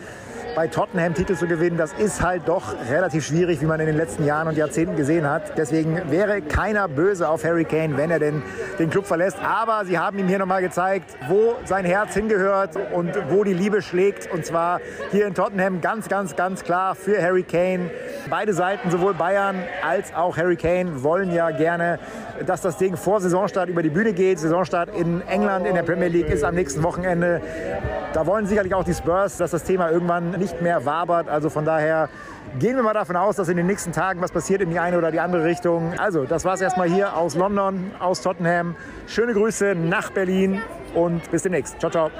bei 0.54 0.68
Tottenham 0.68 1.14
Titel 1.14 1.34
zu 1.34 1.46
gewinnen, 1.46 1.76
das 1.76 1.92
ist 1.92 2.22
halt 2.22 2.42
doch 2.46 2.74
relativ 2.88 3.26
schwierig, 3.26 3.60
wie 3.60 3.66
man 3.66 3.80
in 3.80 3.86
den 3.86 3.96
letzten 3.96 4.24
Jahren 4.24 4.48
und 4.48 4.56
Jahrzehnten 4.56 4.96
gesehen 4.96 5.28
hat. 5.28 5.58
Deswegen 5.58 6.10
wäre 6.10 6.42
keiner 6.42 6.88
böse 6.88 7.28
auf 7.28 7.44
Harry 7.44 7.64
Kane, 7.64 7.96
wenn 7.96 8.10
er 8.10 8.18
denn 8.18 8.42
den 8.78 8.90
Club 8.90 9.06
verlässt. 9.06 9.38
Aber 9.42 9.84
sie 9.84 9.98
haben 9.98 10.18
ihm 10.18 10.28
hier 10.28 10.38
nochmal 10.38 10.62
gezeigt, 10.62 11.16
wo 11.28 11.54
sein 11.64 11.84
Herz 11.84 12.14
hingehört 12.14 12.76
und 12.92 13.10
wo 13.30 13.42
die 13.42 13.52
Liebe 13.52 13.82
schlägt. 13.82 14.32
Und 14.32 14.46
zwar 14.46 14.80
hier 15.10 15.26
in 15.26 15.34
Tottenham 15.34 15.80
ganz, 15.80 16.08
ganz, 16.08 16.36
ganz 16.36 16.62
klar 16.62 16.94
für 16.94 17.20
Harry 17.20 17.42
Kane. 17.42 17.90
Beide 18.30 18.54
Seiten, 18.54 18.90
sowohl 18.90 19.14
Bayern 19.14 19.56
als 19.86 20.14
auch 20.14 20.36
Harry 20.36 20.56
Kane, 20.56 21.02
wollen 21.02 21.32
ja 21.32 21.50
gerne, 21.50 21.98
dass 22.46 22.60
das 22.60 22.76
Ding 22.76 22.96
vor 22.96 23.20
Saisonstart 23.20 23.68
über 23.68 23.82
die 23.82 23.90
Bühne 23.90 24.12
geht. 24.12 24.38
Saisonstart 24.38 24.90
in 24.96 25.20
England 25.28 25.66
in 25.66 25.74
der 25.74 25.82
Premier 25.82 26.08
League 26.08 26.28
ist 26.28 26.44
am 26.44 26.54
nächsten 26.54 26.82
Wochenende. 26.82 27.40
Da 28.12 28.26
wollen 28.26 28.46
sicherlich 28.46 28.74
auch 28.74 28.84
die 28.84 28.94
Spurs, 28.94 29.38
dass 29.38 29.50
das 29.50 29.64
Thema 29.64 29.90
irgendwann 29.90 30.30
nicht 30.30 30.43
mehr 30.60 30.84
wabert. 30.84 31.28
Also 31.28 31.50
von 31.50 31.64
daher 31.64 32.08
gehen 32.58 32.76
wir 32.76 32.82
mal 32.82 32.94
davon 32.94 33.16
aus, 33.16 33.36
dass 33.36 33.48
in 33.48 33.56
den 33.56 33.66
nächsten 33.66 33.92
Tagen 33.92 34.20
was 34.20 34.32
passiert 34.32 34.60
in 34.60 34.70
die 34.70 34.78
eine 34.78 34.98
oder 34.98 35.10
die 35.10 35.20
andere 35.20 35.44
Richtung. 35.44 35.94
Also, 35.98 36.24
das 36.24 36.44
war 36.44 36.54
es 36.54 36.60
erstmal 36.60 36.88
hier 36.88 37.16
aus 37.16 37.34
London, 37.34 37.90
aus 37.98 38.20
Tottenham. 38.20 38.76
Schöne 39.06 39.32
Grüße 39.32 39.74
nach 39.74 40.10
Berlin 40.10 40.60
und 40.94 41.30
bis 41.30 41.42
demnächst. 41.42 41.78
Ciao, 41.80 41.90
ciao. 41.90 42.10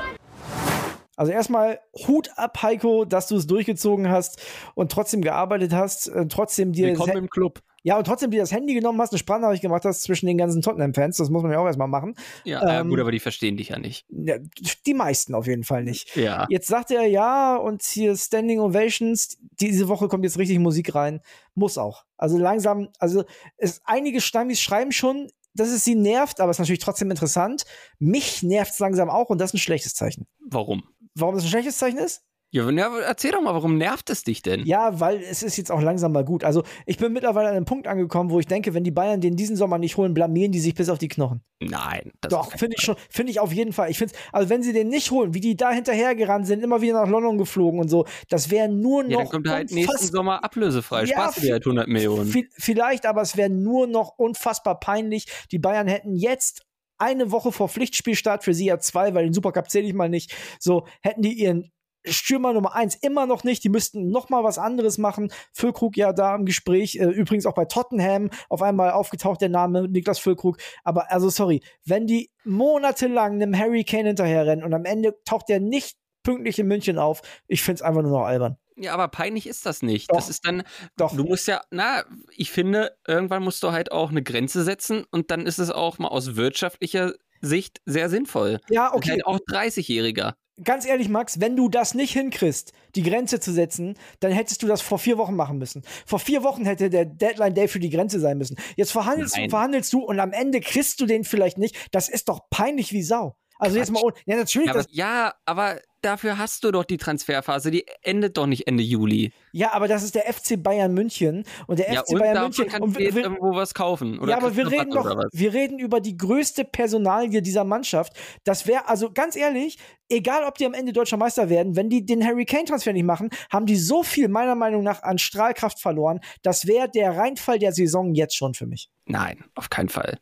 Also 1.17 1.31
erstmal 1.31 1.79
Hut 2.09 2.31
ab, 2.37 2.61
Heiko, 2.63 3.05
dass 3.05 3.29
du 3.29 3.37
es 3.37 3.47
durchgezogen 3.47 4.11
hast 4.11 4.43
und 4.75 4.91
trotzdem 4.91 5.23
gearbeitet 5.23 5.73
hast, 5.73 6.09
äh, 6.09 6.27
trotzdem 6.27 6.73
dir. 6.73 6.89
Willkommen 6.89 7.17
im 7.17 7.31
Club. 7.31 7.61
Ja, 7.87 7.99
und 7.99 8.07
trotzdem 8.07 8.31
dir 8.31 8.41
das 8.41 8.51
Handy 8.51 8.73
genommen 8.73 8.99
hast, 9.01 9.13
eine 9.13 9.19
Sprachnachricht 9.19 9.61
gemacht 9.61 9.85
hast 9.85 10.03
zwischen 10.03 10.25
den 10.27 10.39
ganzen 10.39 10.63
Tottenham-Fans. 10.63 11.19
Das 11.19 11.29
muss 11.29 11.43
man 11.43 11.53
ja 11.53 11.59
auch 11.59 11.67
erstmal 11.67 11.87
machen. 11.87 12.15
Ja, 12.45 12.81
ähm, 12.81 12.89
gut, 12.89 12.99
aber 12.99 13.13
die 13.13 13.21
verstehen 13.21 13.59
dich 13.59 13.69
ja 13.69 13.79
nicht. 13.79 14.07
Ja, 14.09 14.39
die 14.87 14.95
meisten 14.95 15.35
auf 15.35 15.47
jeden 15.47 15.65
Fall 15.65 15.85
nicht. 15.85 16.17
Ja. 16.17 16.47
Jetzt 16.49 16.67
sagt 16.67 16.91
er 16.91 17.05
ja, 17.07 17.57
und 17.57 17.83
hier 17.83 18.17
Standing 18.17 18.59
Ovations, 18.59 19.37
diese 19.61 19.87
Woche 19.89 20.09
kommt 20.09 20.25
jetzt 20.25 20.39
richtig 20.39 20.59
Musik 20.61 20.95
rein. 20.95 21.21
Muss 21.55 21.77
auch. 21.77 22.07
Also 22.17 22.39
langsam, 22.39 22.89
also 22.99 23.25
es, 23.59 23.83
einige 23.85 24.23
Stammis 24.23 24.63
schreiben 24.63 24.91
schon, 24.91 25.29
dass 25.53 25.69
es 25.69 25.85
sie 25.85 25.95
nervt, 25.95 26.41
aber 26.41 26.51
es 26.51 26.57
ist 26.57 26.61
natürlich 26.61 26.83
trotzdem 26.83 27.11
interessant. 27.11 27.65
Mich 27.99 28.43
nervt 28.43 28.73
es 28.73 28.79
langsam 28.79 29.11
auch 29.11 29.29
und 29.29 29.39
das 29.39 29.51
ist 29.51 29.55
ein 29.55 29.59
schlechtes 29.59 29.95
Zeichen. 29.95 30.27
Warum? 30.41 30.85
Warum 31.15 31.35
das 31.35 31.45
ein 31.45 31.51
schlechtes 31.51 31.77
Zeichen 31.77 31.99
ist? 31.99 32.23
Ja, 32.55 32.71
erzähl 33.01 33.33
doch 33.33 33.43
mal, 33.43 33.53
warum 33.53 33.79
nervt 33.79 34.11
es 34.11 34.23
dich 34.23 34.41
denn? 34.41 34.65
Ja, 34.65 35.01
weil 35.01 35.21
es 35.21 35.43
ist 35.43 35.57
jetzt 35.57 35.73
auch 35.73 35.83
langsam 35.83 36.13
mal 36.13 36.25
gut. 36.25 36.45
Also 36.45 36.63
ich 36.87 36.99
bin 36.99 37.13
mittlerweile 37.13 37.49
an 37.49 37.57
einem 37.57 37.65
Punkt 37.65 37.89
angekommen, 37.89 38.31
wo 38.31 38.39
ich 38.39 38.47
denke, 38.47 38.75
wenn 38.75 38.85
die 38.85 38.93
Bayern 38.93 39.21
den 39.21 39.35
diesen 39.35 39.57
Sommer 39.57 39.77
nicht 39.79 39.97
holen, 39.97 40.15
blamieren 40.15 40.53
die 40.53 40.61
sich 40.61 40.73
bis 40.77 40.89
auf 40.89 40.99
die 40.99 41.09
Knochen. 41.09 41.43
Nein. 41.59 42.13
Doch, 42.21 42.53
finde 42.53 42.77
ich 42.79 42.85
schon, 42.85 42.95
finde 43.11 43.33
ich 43.33 43.41
auf 43.41 43.53
jeden 43.53 43.73
Fall. 43.73 43.91
Ich 43.91 43.99
finde, 43.99 44.15
also 44.33 44.51
wenn 44.51 44.63
sie 44.63 44.73
den 44.73 44.87
nicht 44.87 45.11
holen, 45.11 45.35
wie 45.35 45.41
die 45.41 45.57
da 45.57 45.73
hinterhergerannt 45.73 46.47
sind, 46.47 46.63
immer 46.63 46.81
wieder 46.81 46.93
nach 46.93 47.09
London 47.09 47.39
geflogen 47.39 47.81
und 47.81 47.89
so, 47.89 48.07
das 48.29 48.53
wäre 48.53 48.69
nur 48.69 49.03
noch. 49.03 49.11
Ja, 49.11 49.19
dann 49.19 49.29
kommt 49.31 49.49
halt 49.49 49.73
nächsten 49.73 50.07
Sommer 50.07 50.45
ablösefrei. 50.45 51.07
Ja, 51.07 51.23
Spaß 51.23 51.35
dir 51.41 51.55
halt 51.55 51.67
100 51.67 51.89
Millionen. 51.89 52.33
Vielleicht, 52.53 53.07
aber 53.07 53.23
es 53.23 53.37
wäre 53.37 53.51
nur 53.51 53.89
noch 53.89 54.17
unfassbar 54.17 54.79
peinlich. 54.79 55.27
Die 55.51 55.59
Bayern 55.59 55.89
hätten 55.89 56.15
jetzt 56.15 56.63
eine 56.99 57.33
Woche 57.33 57.51
vor 57.51 57.69
Pflichtspielstart 57.69 58.45
für 58.45 58.55
sie 58.55 58.67
ja 58.67 58.79
zwei, 58.79 59.13
weil 59.13 59.25
den 59.25 59.33
Supercup 59.33 59.69
zähle 59.69 59.89
ich 59.89 59.95
mal 59.95 60.09
nicht. 60.09 60.33
So 60.61 60.87
hätten 61.03 61.23
die 61.23 61.33
ihren 61.33 61.73
Stürmer 62.07 62.53
Nummer 62.53 62.75
eins 62.75 62.95
immer 62.97 63.27
noch 63.27 63.45
nicht. 63.45 63.65
Die 63.65 63.69
müssten 63.69 64.09
noch 64.09 64.29
mal 64.29 64.45
was 64.45 64.59
anderes 64.59 64.99
machen. 64.99 65.33
Füllkrug 65.53 65.97
ja 65.97 66.13
da 66.13 66.35
im 66.35 66.45
Gespräch. 66.45 66.97
Äh, 66.97 67.07
übrigens 67.07 67.47
auch 67.47 67.55
bei 67.55 67.65
Tottenham 67.65 68.31
auf 68.49 68.63
einmal 68.63 68.91
aufgetaucht 68.91 69.41
der 69.41 69.49
Name 69.49 69.89
Niklas 69.89 70.19
Füllkrug. 70.19 70.59
Aber 70.83 71.11
also 71.11 71.31
sorry, 71.31 71.63
wenn 71.85 72.07
die 72.07 72.31
monatelang 72.45 73.35
einem 73.35 73.59
Harry 73.59 73.85
Kane 73.85 74.09
hinterherrennen 74.09 74.65
und 74.65 74.75
am 74.75 74.85
Ende 74.85 75.15
taucht 75.25 75.49
der 75.49 75.61
nicht 75.61 75.97
pünktlich 76.23 76.59
in 76.59 76.67
München 76.67 76.99
auf, 76.99 77.23
ich 77.47 77.63
find's 77.63 77.83
einfach 77.83 78.03
nur 78.03 78.13
noch 78.13 78.25
albern. 78.25 78.57
Ja, 78.77 78.93
aber 78.93 79.09
peinlich 79.09 79.47
ist 79.47 79.67
das 79.67 79.83
nicht. 79.83 80.11
Doch, 80.11 80.17
das 80.17 80.29
ist 80.29 80.45
dann, 80.45 80.65
doch. 80.97 81.15
du 81.17 81.25
musst 81.25 81.47
ja, 81.47 81.61
na, 81.71 82.05
ich 82.37 82.51
finde, 82.51 82.97
irgendwann 83.07 83.45
musst 83.45 83.63
du 83.63 83.71
halt 83.71 83.93
auch 83.93 84.11
eine 84.11 84.23
Grenze 84.23 84.65
setzen 84.65 85.05
und 85.11 85.31
dann 85.31 85.47
ist 85.47 85.59
es 85.59 85.71
auch 85.71 85.99
mal 85.99 86.09
aus 86.09 86.35
wirtschaftlicher 86.35 87.13
Sicht 87.41 87.81
sehr 87.85 88.09
sinnvoll. 88.09 88.61
Ja, 88.69 88.93
okay. 88.93 89.13
Halt 89.13 89.27
auch 89.27 89.39
30-Jähriger 89.39 90.35
ganz 90.63 90.87
ehrlich, 90.87 91.09
Max, 91.09 91.41
wenn 91.41 91.57
du 91.57 91.69
das 91.69 91.95
nicht 91.95 92.13
hinkriegst, 92.13 92.73
die 92.95 93.03
Grenze 93.03 93.41
zu 93.41 93.53
setzen, 93.53 93.95
dann 94.21 94.33
hättest 94.33 94.63
du 94.63 94.67
das 94.67 94.83
vor 94.83 94.99
vier 94.99 95.19
Wochen 95.19 95.35
machen 95.35 95.59
müssen. 95.59 95.83
Vor 96.07 96.19
vier 96.19 96.43
Wochen 96.43 96.65
hätte 96.65 96.91
der 96.91 97.05
Deadline 97.05 97.55
Day 97.55 97.69
für 97.69 97.81
die 97.81 97.91
Grenze 97.91 98.21
sein 98.21 98.39
müssen. 98.39 98.57
Jetzt 98.77 98.93
verhandelst 98.93 99.37
Nein. 99.37 99.51
verhandelst 99.51 99.93
du 99.93 100.01
und 100.01 100.21
am 100.21 100.33
Ende 100.33 100.61
kriegst 100.61 101.01
du 101.01 101.07
den 101.07 101.25
vielleicht 101.25 101.59
nicht. 101.59 101.77
Das 101.93 102.09
ist 102.09 102.29
doch 102.29 102.49
peinlich 102.51 102.93
wie 102.93 103.03
Sau. 103.03 103.37
Also 103.59 103.79
jetzt 103.79 103.91
mal, 103.91 104.03
ja 104.27 104.37
natürlich. 104.37 104.69
Ja 104.69 104.75
aber, 104.75 104.85
ja, 104.91 105.35
aber 105.47 105.81
dafür 106.05 106.39
hast 106.39 106.65
du 106.65 106.71
doch 106.71 106.85
die 106.85 106.97
Transferphase, 106.97 107.71
die 107.71 107.87
endet 108.03 108.37
doch 108.37 108.47
nicht 108.47 108.67
Ende 108.67 108.83
Juli. 108.83 109.33
Ja, 109.53 109.73
aber 109.73 109.89
das 109.89 110.03
ist 110.03 110.15
der 110.15 110.33
FC 110.33 110.63
Bayern 110.63 110.93
München 110.93 111.45
und 111.67 111.79
der 111.79 111.93
ja, 111.93 112.03
FC 112.03 112.11
und 112.11 112.19
Bayern 112.19 112.43
München 112.43 112.69
kann 112.69 112.83
und 112.83 112.99
wir, 112.99 113.15
irgendwo 113.15 113.55
was 113.55 113.75
kaufen 113.75 114.21
ja, 114.27 114.37
aber 114.37 114.57
wir 114.57 114.71
reden 114.71 114.91
doch, 114.91 115.17
wir 115.33 115.55
reden 115.55 115.79
über 115.79 116.01
die 116.01 116.17
größte 116.17 116.65
Personalie 116.65 117.43
dieser 117.43 117.65
Mannschaft. 117.65 118.13
Das 118.45 118.67
wäre 118.67 118.89
also 118.89 119.13
ganz 119.13 119.37
ehrlich, 119.37 119.79
egal 120.09 120.45
ob 120.45 120.59
die 120.59 120.67
am 120.67 120.75
Ende 120.75 120.93
deutscher 120.93 121.17
Meister 121.17 121.49
werden, 121.49 121.77
wenn 121.77 121.89
die 121.89 122.05
den 122.05 122.25
Harry 122.25 122.45
Kane 122.45 122.65
Transfer 122.65 122.93
nicht 122.93 123.05
machen, 123.05 123.31
haben 123.51 123.67
die 123.67 123.77
so 123.77 124.03
viel 124.03 124.29
meiner 124.29 124.55
Meinung 124.55 124.83
nach 124.83 125.03
an 125.03 125.19
Strahlkraft 125.19 125.81
verloren. 125.81 126.21
Das 126.43 126.67
wäre 126.67 126.89
der 126.89 127.17
Reinfall 127.17 127.59
der 127.59 127.73
Saison 127.73 128.15
jetzt 128.15 128.37
schon 128.37 128.55
für 128.55 128.67
mich. 128.67 128.91
Nein, 129.07 129.45
auf 129.55 129.71
keinen 129.71 129.89
Fall. 129.89 130.19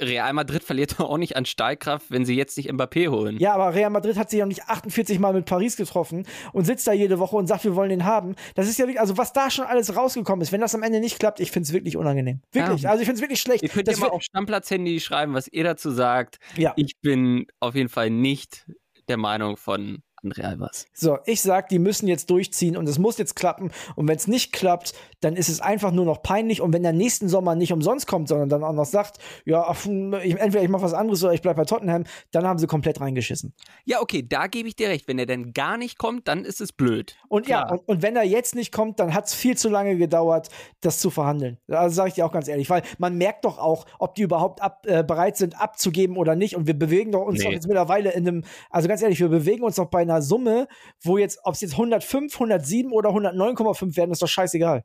Real 0.00 0.32
Madrid 0.32 0.62
verliert 0.62 0.98
doch 0.98 1.08
auch 1.10 1.18
nicht 1.18 1.36
an 1.36 1.46
Stahlkraft, 1.46 2.10
wenn 2.10 2.24
sie 2.24 2.34
jetzt 2.34 2.56
nicht 2.56 2.70
Mbappé 2.70 3.08
holen. 3.08 3.38
Ja, 3.38 3.54
aber 3.54 3.74
Real 3.74 3.90
Madrid 3.90 4.16
hat 4.16 4.30
sich 4.30 4.38
ja 4.38 4.46
nicht 4.46 4.64
48 4.68 5.18
Mal 5.18 5.32
mit 5.32 5.46
Paris 5.46 5.76
getroffen 5.76 6.26
und 6.52 6.64
sitzt 6.64 6.86
da 6.86 6.92
jede 6.92 7.18
Woche 7.18 7.36
und 7.36 7.46
sagt, 7.46 7.64
wir 7.64 7.74
wollen 7.76 7.90
den 7.90 8.04
haben. 8.04 8.34
Das 8.54 8.68
ist 8.68 8.78
ja 8.78 8.86
wirklich, 8.86 9.00
also 9.00 9.16
was 9.16 9.32
da 9.32 9.50
schon 9.50 9.64
alles 9.64 9.96
rausgekommen 9.96 10.42
ist, 10.42 10.52
wenn 10.52 10.60
das 10.60 10.74
am 10.74 10.82
Ende 10.82 11.00
nicht 11.00 11.18
klappt, 11.18 11.40
ich 11.40 11.50
finde 11.50 11.66
es 11.66 11.72
wirklich 11.72 11.96
unangenehm. 11.96 12.40
Wirklich, 12.52 12.82
ja. 12.82 12.90
also 12.90 13.00
ich 13.00 13.06
finde 13.06 13.18
es 13.18 13.22
wirklich 13.22 13.40
schlecht. 13.40 13.62
Ihr 13.62 13.68
könnt 13.68 13.88
ja 13.88 13.96
mal 13.98 14.10
auf 14.10 14.22
Stammplatz-Handy 14.22 15.00
schreiben, 15.00 15.34
was 15.34 15.48
ihr 15.48 15.64
dazu 15.64 15.90
sagt. 15.90 16.38
Ja. 16.56 16.72
Ich 16.76 16.98
bin 17.00 17.46
auf 17.60 17.74
jeden 17.74 17.88
Fall 17.88 18.10
nicht 18.10 18.66
der 19.08 19.16
Meinung 19.16 19.56
von 19.56 20.02
Real 20.32 20.60
was. 20.60 20.86
So, 20.92 21.18
ich 21.26 21.42
sag, 21.42 21.68
die 21.68 21.78
müssen 21.78 22.08
jetzt 22.08 22.30
durchziehen 22.30 22.76
und 22.76 22.88
es 22.88 22.98
muss 22.98 23.18
jetzt 23.18 23.36
klappen. 23.36 23.70
Und 23.94 24.08
wenn 24.08 24.16
es 24.16 24.26
nicht 24.26 24.52
klappt, 24.52 24.94
dann 25.20 25.36
ist 25.36 25.48
es 25.48 25.60
einfach 25.60 25.92
nur 25.92 26.04
noch 26.04 26.22
peinlich. 26.22 26.60
Und 26.60 26.72
wenn 26.72 26.82
der 26.82 26.92
nächsten 26.92 27.28
Sommer 27.28 27.54
nicht 27.54 27.72
umsonst 27.72 28.06
kommt, 28.06 28.28
sondern 28.28 28.48
dann 28.48 28.64
auch 28.64 28.72
noch 28.72 28.84
sagt, 28.84 29.18
ja, 29.44 29.62
ach, 29.66 29.84
hm, 29.84 30.14
ich, 30.22 30.38
entweder 30.38 30.62
ich 30.62 30.68
mache 30.68 30.82
was 30.82 30.94
anderes 30.94 31.22
oder 31.24 31.32
ich 31.32 31.42
bleibe 31.42 31.56
bei 31.56 31.64
Tottenham, 31.64 32.04
dann 32.30 32.46
haben 32.46 32.58
sie 32.58 32.66
komplett 32.66 33.00
reingeschissen. 33.00 33.54
Ja, 33.84 34.00
okay, 34.00 34.26
da 34.26 34.46
gebe 34.46 34.68
ich 34.68 34.76
dir 34.76 34.88
recht. 34.88 35.08
Wenn 35.08 35.18
er 35.18 35.26
denn 35.26 35.52
gar 35.52 35.76
nicht 35.76 35.98
kommt, 35.98 36.28
dann 36.28 36.44
ist 36.44 36.60
es 36.60 36.72
blöd. 36.72 37.16
Und 37.28 37.46
Klar. 37.46 37.66
ja, 37.66 37.72
und, 37.72 37.88
und, 37.88 38.02
wenn 38.02 38.16
er 38.16 38.24
jetzt 38.24 38.54
nicht 38.54 38.72
kommt, 38.72 39.00
dann 39.00 39.14
hat 39.14 39.26
es 39.26 39.34
viel 39.34 39.56
zu 39.56 39.68
lange 39.68 39.96
gedauert, 39.96 40.48
das 40.80 41.00
zu 41.00 41.10
verhandeln. 41.10 41.58
Also 41.68 41.96
sage 41.96 42.08
ich 42.08 42.14
dir 42.14 42.26
auch 42.26 42.32
ganz 42.32 42.48
ehrlich, 42.48 42.70
weil 42.70 42.82
man 42.98 43.16
merkt 43.16 43.44
doch 43.44 43.58
auch, 43.58 43.86
ob 43.98 44.14
die 44.14 44.22
überhaupt 44.22 44.62
ab, 44.62 44.84
äh, 44.86 45.02
bereit 45.02 45.36
sind, 45.36 45.60
abzugeben 45.60 46.16
oder 46.16 46.36
nicht. 46.36 46.56
Und 46.56 46.66
wir 46.66 46.78
bewegen 46.78 47.12
doch 47.12 47.22
uns 47.22 47.38
nee. 47.38 47.44
doch 47.44 47.52
jetzt 47.52 47.66
mittlerweile 47.66 48.12
in 48.12 48.26
einem, 48.26 48.44
also 48.70 48.88
ganz 48.88 49.02
ehrlich, 49.02 49.20
wir 49.20 49.28
bewegen 49.28 49.64
uns 49.64 49.76
doch 49.76 49.86
bei 49.86 50.00
einer 50.00 50.15
Summe, 50.22 50.68
wo 51.02 51.18
jetzt, 51.18 51.40
ob 51.44 51.54
es 51.54 51.60
jetzt 51.60 51.72
105, 51.72 52.34
107 52.34 52.92
oder 52.92 53.10
109,5 53.10 53.96
werden, 53.96 54.12
ist 54.12 54.22
doch 54.22 54.28
scheißegal. 54.28 54.84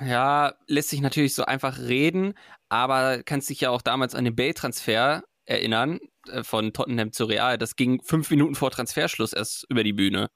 Ja, 0.00 0.54
lässt 0.66 0.90
sich 0.90 1.00
natürlich 1.00 1.34
so 1.34 1.44
einfach 1.44 1.78
reden, 1.78 2.34
aber 2.68 3.22
kannst 3.22 3.50
dich 3.50 3.60
ja 3.60 3.70
auch 3.70 3.82
damals 3.82 4.14
an 4.14 4.24
den 4.24 4.34
Bay-Transfer 4.34 5.22
erinnern 5.44 6.00
äh, 6.28 6.42
von 6.42 6.72
Tottenham 6.72 7.12
zu 7.12 7.24
Real. 7.24 7.58
Das 7.58 7.76
ging 7.76 8.02
fünf 8.02 8.30
Minuten 8.30 8.54
vor 8.54 8.70
Transferschluss 8.70 9.32
erst 9.32 9.66
über 9.68 9.84
die 9.84 9.92
Bühne. 9.92 10.28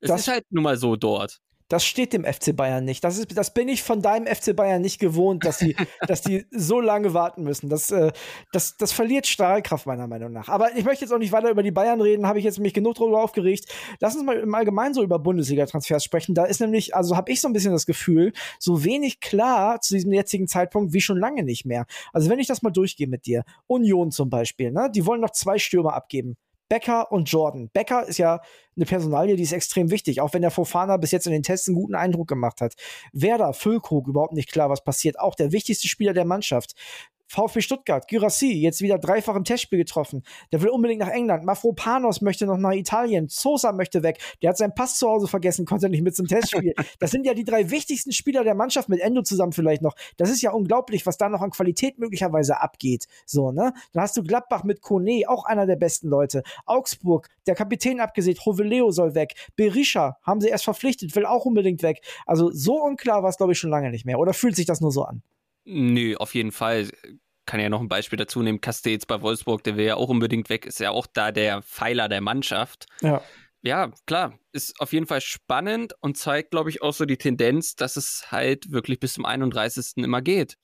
Es 0.00 0.08
das 0.08 0.20
ist 0.22 0.28
halt 0.28 0.44
nun 0.50 0.64
mal 0.64 0.76
so 0.76 0.96
dort. 0.96 1.40
Das 1.74 1.84
steht 1.84 2.12
dem 2.12 2.22
FC 2.22 2.54
Bayern 2.54 2.84
nicht. 2.84 3.02
Das, 3.02 3.18
ist, 3.18 3.36
das 3.36 3.52
bin 3.52 3.68
ich 3.68 3.82
von 3.82 4.00
deinem 4.00 4.32
FC 4.32 4.54
Bayern 4.54 4.80
nicht 4.80 5.00
gewohnt, 5.00 5.44
dass 5.44 5.58
die, 5.58 5.74
dass 6.06 6.22
die 6.22 6.46
so 6.52 6.80
lange 6.80 7.14
warten 7.14 7.42
müssen. 7.42 7.68
Das, 7.68 7.90
äh, 7.90 8.12
das, 8.52 8.76
das 8.76 8.92
verliert 8.92 9.26
Strahlkraft, 9.26 9.84
meiner 9.84 10.06
Meinung 10.06 10.30
nach. 10.30 10.48
Aber 10.48 10.76
ich 10.76 10.84
möchte 10.84 11.04
jetzt 11.04 11.10
auch 11.10 11.18
nicht 11.18 11.32
weiter 11.32 11.50
über 11.50 11.64
die 11.64 11.72
Bayern 11.72 12.00
reden, 12.00 12.28
habe 12.28 12.38
ich 12.38 12.44
jetzt 12.44 12.60
mich 12.60 12.74
genug 12.74 12.94
darüber 12.94 13.20
aufgeregt. 13.20 13.66
Lass 13.98 14.14
uns 14.14 14.24
mal 14.24 14.38
im 14.38 14.54
Allgemeinen 14.54 14.94
so 14.94 15.02
über 15.02 15.18
Bundesliga-Transfers 15.18 16.04
sprechen. 16.04 16.36
Da 16.36 16.44
ist 16.44 16.60
nämlich, 16.60 16.94
also 16.94 17.16
habe 17.16 17.32
ich 17.32 17.40
so 17.40 17.48
ein 17.48 17.52
bisschen 17.52 17.72
das 17.72 17.86
Gefühl, 17.86 18.32
so 18.60 18.84
wenig 18.84 19.18
klar 19.18 19.80
zu 19.80 19.94
diesem 19.94 20.12
jetzigen 20.12 20.46
Zeitpunkt 20.46 20.92
wie 20.92 21.00
schon 21.00 21.18
lange 21.18 21.42
nicht 21.42 21.66
mehr. 21.66 21.86
Also 22.12 22.30
wenn 22.30 22.38
ich 22.38 22.46
das 22.46 22.62
mal 22.62 22.70
durchgehe 22.70 23.08
mit 23.08 23.26
dir. 23.26 23.42
Union 23.66 24.12
zum 24.12 24.30
Beispiel, 24.30 24.70
ne? 24.70 24.92
Die 24.94 25.06
wollen 25.06 25.20
noch 25.20 25.30
zwei 25.30 25.58
Stürmer 25.58 25.94
abgeben. 25.94 26.36
Becker 26.74 27.12
und 27.12 27.30
Jordan. 27.30 27.70
Becker 27.72 28.04
ist 28.04 28.18
ja 28.18 28.40
eine 28.74 28.84
Personalie, 28.84 29.36
die 29.36 29.44
ist 29.44 29.52
extrem 29.52 29.92
wichtig, 29.92 30.20
auch 30.20 30.34
wenn 30.34 30.42
der 30.42 30.50
Fofana 30.50 30.96
bis 30.96 31.12
jetzt 31.12 31.24
in 31.24 31.32
den 31.32 31.44
Tests 31.44 31.68
einen 31.68 31.76
guten 31.76 31.94
Eindruck 31.94 32.26
gemacht 32.26 32.60
hat. 32.60 32.74
Werder, 33.12 33.52
Füllkrug, 33.52 34.08
überhaupt 34.08 34.32
nicht 34.32 34.50
klar, 34.50 34.70
was 34.70 34.82
passiert. 34.82 35.20
Auch 35.20 35.36
der 35.36 35.52
wichtigste 35.52 35.86
Spieler 35.86 36.14
der 36.14 36.24
Mannschaft. 36.24 36.74
VfB 37.26 37.60
Stuttgart, 37.60 38.06
Gyrassi, 38.08 38.52
jetzt 38.52 38.80
wieder 38.80 38.98
dreifach 38.98 39.34
im 39.34 39.44
Testspiel 39.44 39.78
getroffen. 39.78 40.22
Der 40.52 40.62
will 40.62 40.68
unbedingt 40.68 41.00
nach 41.00 41.08
England. 41.08 41.44
Mafropanos 41.44 42.20
möchte 42.20 42.46
noch 42.46 42.58
nach 42.58 42.72
Italien. 42.72 43.28
Sosa 43.28 43.72
möchte 43.72 44.02
weg. 44.02 44.18
Der 44.42 44.50
hat 44.50 44.58
seinen 44.58 44.74
Pass 44.74 44.98
zu 44.98 45.08
Hause 45.08 45.26
vergessen, 45.26 45.66
konnte 45.66 45.88
nicht 45.88 46.02
mit 46.02 46.14
zum 46.14 46.26
Testspiel. 46.26 46.74
Das 47.00 47.10
sind 47.10 47.26
ja 47.26 47.34
die 47.34 47.44
drei 47.44 47.70
wichtigsten 47.70 48.12
Spieler 48.12 48.44
der 48.44 48.54
Mannschaft 48.54 48.88
mit 48.88 49.00
Endo 49.00 49.22
zusammen 49.22 49.52
vielleicht 49.52 49.82
noch. 49.82 49.94
Das 50.16 50.30
ist 50.30 50.42
ja 50.42 50.52
unglaublich, 50.52 51.06
was 51.06 51.16
da 51.18 51.28
noch 51.28 51.40
an 51.40 51.50
Qualität 51.50 51.98
möglicherweise 51.98 52.60
abgeht. 52.60 53.06
So, 53.26 53.52
ne? 53.52 53.72
Dann 53.92 54.02
hast 54.02 54.16
du 54.16 54.22
Gladbach 54.22 54.64
mit 54.64 54.80
Kone, 54.80 55.24
auch 55.26 55.44
einer 55.44 55.66
der 55.66 55.76
besten 55.76 56.08
Leute. 56.08 56.42
Augsburg, 56.66 57.28
der 57.46 57.54
Kapitän 57.54 58.00
abgesehen, 58.00 58.38
Hoveleo 58.44 58.90
soll 58.90 59.14
weg. 59.14 59.34
Berisha 59.56 60.18
haben 60.22 60.40
sie 60.40 60.48
erst 60.48 60.64
verpflichtet, 60.64 61.14
will 61.16 61.26
auch 61.26 61.44
unbedingt 61.44 61.82
weg. 61.82 62.00
Also 62.26 62.50
so 62.50 62.80
unklar 62.82 63.22
war 63.22 63.30
es, 63.30 63.36
glaube 63.36 63.52
ich, 63.52 63.58
schon 63.58 63.70
lange 63.70 63.90
nicht 63.90 64.04
mehr. 64.04 64.18
Oder 64.18 64.34
fühlt 64.34 64.56
sich 64.56 64.66
das 64.66 64.80
nur 64.80 64.92
so 64.92 65.04
an? 65.04 65.22
Nö, 65.64 66.16
auf 66.16 66.34
jeden 66.34 66.52
Fall. 66.52 66.90
Kann 67.46 67.60
ja 67.60 67.68
noch 67.68 67.80
ein 67.80 67.88
Beispiel 67.88 68.16
dazu 68.16 68.42
nehmen. 68.42 68.60
Castells 68.60 69.04
bei 69.04 69.20
Wolfsburg, 69.20 69.62
der 69.64 69.76
will 69.76 69.84
ja 69.84 69.96
auch 69.96 70.08
unbedingt 70.08 70.48
weg, 70.48 70.64
ist 70.64 70.80
ja 70.80 70.90
auch 70.90 71.06
da 71.06 71.30
der 71.30 71.62
Pfeiler 71.62 72.08
der 72.08 72.20
Mannschaft. 72.20 72.86
Ja. 73.02 73.22
Ja, 73.62 73.92
klar, 74.06 74.38
ist 74.52 74.78
auf 74.78 74.92
jeden 74.92 75.06
Fall 75.06 75.22
spannend 75.22 75.94
und 76.00 76.18
zeigt, 76.18 76.50
glaube 76.50 76.68
ich, 76.68 76.82
auch 76.82 76.92
so 76.92 77.06
die 77.06 77.16
Tendenz, 77.16 77.76
dass 77.76 77.96
es 77.96 78.26
halt 78.30 78.70
wirklich 78.70 79.00
bis 79.00 79.14
zum 79.14 79.24
31. 79.24 80.04
immer 80.04 80.20
geht. 80.20 80.58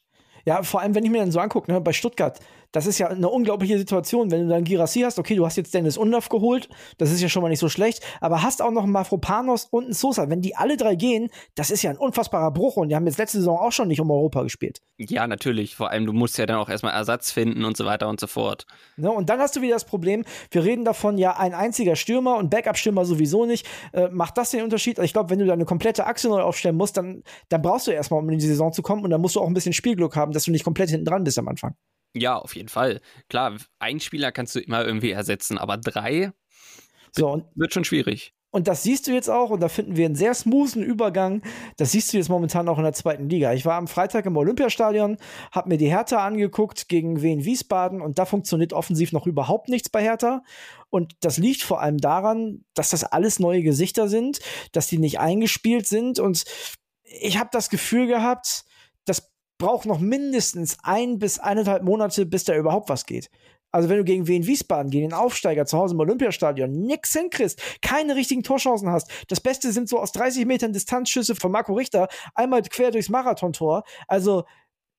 Ja, 0.45 0.62
vor 0.62 0.80
allem, 0.80 0.95
wenn 0.95 1.04
ich 1.04 1.11
mir 1.11 1.21
dann 1.21 1.33
so 1.33 1.40
angucke, 1.40 1.73
ne, 1.73 1.80
bei 1.80 1.95
Stuttgart, 1.95 2.40
das 2.73 2.87
ist 2.87 2.99
ja 2.99 3.09
eine 3.09 3.29
unglaubliche 3.29 3.79
Situation, 3.79 4.31
wenn 4.31 4.43
du 4.43 4.49
dann 4.49 4.65
Girassi 4.65 5.00
hast, 5.00 5.19
okay, 5.19 5.35
du 5.35 5.45
hast 5.45 5.57
jetzt 5.57 5.75
Dennis 5.75 5.97
Undorf 5.97 6.29
geholt, 6.29 6.69
das 6.99 7.11
ist 7.11 7.21
ja 7.21 7.29
schon 7.29 7.43
mal 7.43 7.49
nicht 7.49 7.59
so 7.59 7.69
schlecht, 7.69 8.03
aber 8.21 8.43
hast 8.43 8.62
auch 8.62 8.71
noch 8.71 8.85
einen 8.85 8.93
Mafropanos 8.93 9.67
und 9.71 9.85
einen 9.85 9.93
Sosa. 9.93 10.29
Wenn 10.29 10.41
die 10.41 10.57
alle 10.57 10.77
drei 10.77 10.95
gehen, 10.95 11.31
das 11.55 11.71
ist 11.71 11.83
ja 11.83 11.91
ein 11.91 11.97
unfassbarer 11.97 12.50
Bruch 12.53 12.77
und 12.77 12.89
die 12.89 12.97
haben 12.97 13.07
jetzt 13.07 13.19
letzte 13.19 13.39
Saison 13.39 13.59
auch 13.59 13.73
schon 13.73 13.89
nicht 13.89 14.00
um 14.00 14.11
Europa 14.11 14.43
gespielt. 14.43 14.81
Ja, 14.99 15.27
natürlich. 15.27 15.75
Vor 15.75 15.91
allem, 15.91 16.07
du 16.07 16.12
musst 16.12 16.39
ja 16.39 16.47
dann 16.47 16.59
auch 16.59 16.69
erstmal 16.69 16.93
Ersatz 16.93 17.33
finden 17.33 17.65
und 17.65 17.77
so 17.77 17.85
weiter 17.85 18.09
und 18.09 18.21
so 18.21 18.27
fort. 18.27 18.67
Ne, 18.97 19.11
und 19.11 19.29
dann 19.29 19.41
hast 19.41 19.57
du 19.57 19.62
wieder 19.62 19.75
das 19.75 19.85
Problem, 19.85 20.25
wir 20.50 20.65
reden 20.65 20.85
davon, 20.85 21.19
ja, 21.19 21.37
ein 21.37 21.55
einziger 21.55 21.97
Stürmer 21.97 22.37
und 22.37 22.50
Backup-Stürmer 22.50 23.05
sowieso 23.05 23.47
nicht. 23.47 23.67
Äh, 23.93 24.09
macht 24.11 24.39
das 24.39 24.50
den 24.50 24.62
Unterschied? 24.62 24.99
Also 24.99 25.07
ich 25.07 25.12
glaube, 25.12 25.31
wenn 25.31 25.39
du 25.39 25.47
deine 25.47 25.65
komplette 25.65 26.07
Achse 26.07 26.29
neu 26.29 26.43
aufstellen 26.43 26.77
musst, 26.77 26.97
dann, 26.97 27.23
dann 27.49 27.62
brauchst 27.62 27.87
du 27.87 27.91
erstmal, 27.91 28.21
um 28.21 28.31
in 28.31 28.39
die 28.39 28.47
Saison 28.47 28.73
zu 28.73 28.83
kommen 28.83 29.05
und 29.05 29.11
dann 29.11 29.21
musst 29.21 29.37
du 29.37 29.41
auch 29.41 29.47
ein 29.47 29.55
bisschen 29.55 29.73
Spielglück 29.73 30.17
haben, 30.17 30.33
dass 30.33 30.45
du 30.45 30.50
nicht 30.50 30.65
komplett 30.65 30.91
hinten 30.91 31.07
dran 31.07 31.25
bist 31.25 31.39
am 31.39 31.49
Anfang. 31.49 31.75
Ja, 32.14 32.37
auf 32.37 32.57
jeden 32.57 32.69
Fall. 32.69 33.00
Klar, 33.29 33.57
ein 33.79 34.00
Spieler 34.00 34.33
kannst 34.33 34.55
du 34.55 34.61
immer 34.61 34.85
irgendwie 34.85 35.12
ersetzen, 35.12 35.59
aber 35.59 35.76
drei 35.76 36.33
so, 37.12 37.45
wird 37.55 37.73
schon 37.73 37.85
schwierig. 37.85 38.35
Und 38.52 38.67
das 38.67 38.83
siehst 38.83 39.07
du 39.07 39.12
jetzt 39.12 39.31
auch, 39.31 39.50
und 39.50 39.61
da 39.61 39.69
finden 39.69 39.97
wir 39.97 40.07
einen 40.07 40.17
sehr 40.17 40.35
smoothen 40.35 40.83
Übergang. 40.83 41.43
Das 41.76 41.93
siehst 41.93 42.12
du 42.12 42.17
jetzt 42.17 42.29
momentan 42.29 42.69
auch 42.69 42.79
in 42.79 42.85
der 42.85 42.93
zweiten 42.93 43.29
Liga. 43.29 43.52
Ich 43.52 43.64
war 43.64 43.76
am 43.76 43.87
Freitag 43.87 44.26
im 44.26 44.37
Olympiastadion, 44.37 45.19
habe 45.52 45.69
mir 45.69 45.79
die 45.79 45.88
Hertha 45.88 46.25
angeguckt 46.26 46.88
gegen 46.88 47.23
Wien 47.23 47.45
Wiesbaden 47.45 48.00
und 48.00 48.19
da 48.19 48.25
funktioniert 48.25 48.73
offensiv 48.73 49.12
noch 49.12 49.26
überhaupt 49.26 49.69
nichts 49.69 49.88
bei 49.88 50.02
Hertha. 50.02 50.43
Und 50.88 51.12
das 51.21 51.38
liegt 51.38 51.62
vor 51.62 51.81
allem 51.81 51.99
daran, 51.99 52.64
dass 52.75 52.90
das 52.90 53.05
alles 53.05 53.38
neue 53.38 53.62
Gesichter 53.62 54.09
sind, 54.09 54.40
dass 54.73 54.88
die 54.88 54.99
nicht 54.99 55.21
eingespielt 55.21 55.87
sind. 55.87 56.19
Und 56.19 56.45
ich 57.05 57.38
habe 57.38 57.50
das 57.52 57.71
Gefühl 57.71 58.09
gehabt, 58.09 58.64
braucht 59.61 59.87
noch 59.87 60.00
mindestens 60.00 60.79
ein 60.83 61.21
bis 61.21 61.38
eineinhalb 61.38 61.85
Monate, 61.85 62.26
bis 62.26 62.43
da 62.43 62.57
überhaupt 62.57 62.88
was 62.88 63.07
geht. 63.07 63.31
Also 63.71 63.88
wenn 63.88 63.99
du 63.99 64.05
gegen 64.05 64.26
Wien 64.26 64.47
Wiesbaden, 64.47 64.90
gegen 64.90 65.11
den 65.11 65.14
Aufsteiger 65.14 65.64
zu 65.64 65.79
Hause 65.79 65.95
im 65.95 66.00
Olympiastadion 66.00 66.73
nix 66.73 67.12
hinkriegst, 67.12 67.62
keine 67.83 68.17
richtigen 68.17 68.43
Torchancen 68.43 68.90
hast. 68.90 69.09
Das 69.29 69.40
Beste 69.40 69.71
sind 69.71 69.88
so 69.88 70.00
aus 70.00 70.11
30 70.11 70.45
Metern 70.47 70.73
Distanzschüsse 70.73 71.37
von 71.37 71.52
Marco 71.52 71.75
Richter, 71.75 72.09
einmal 72.35 72.62
quer 72.62 72.90
durchs 72.90 73.11
Marathontor. 73.11 73.85
Also 74.09 74.45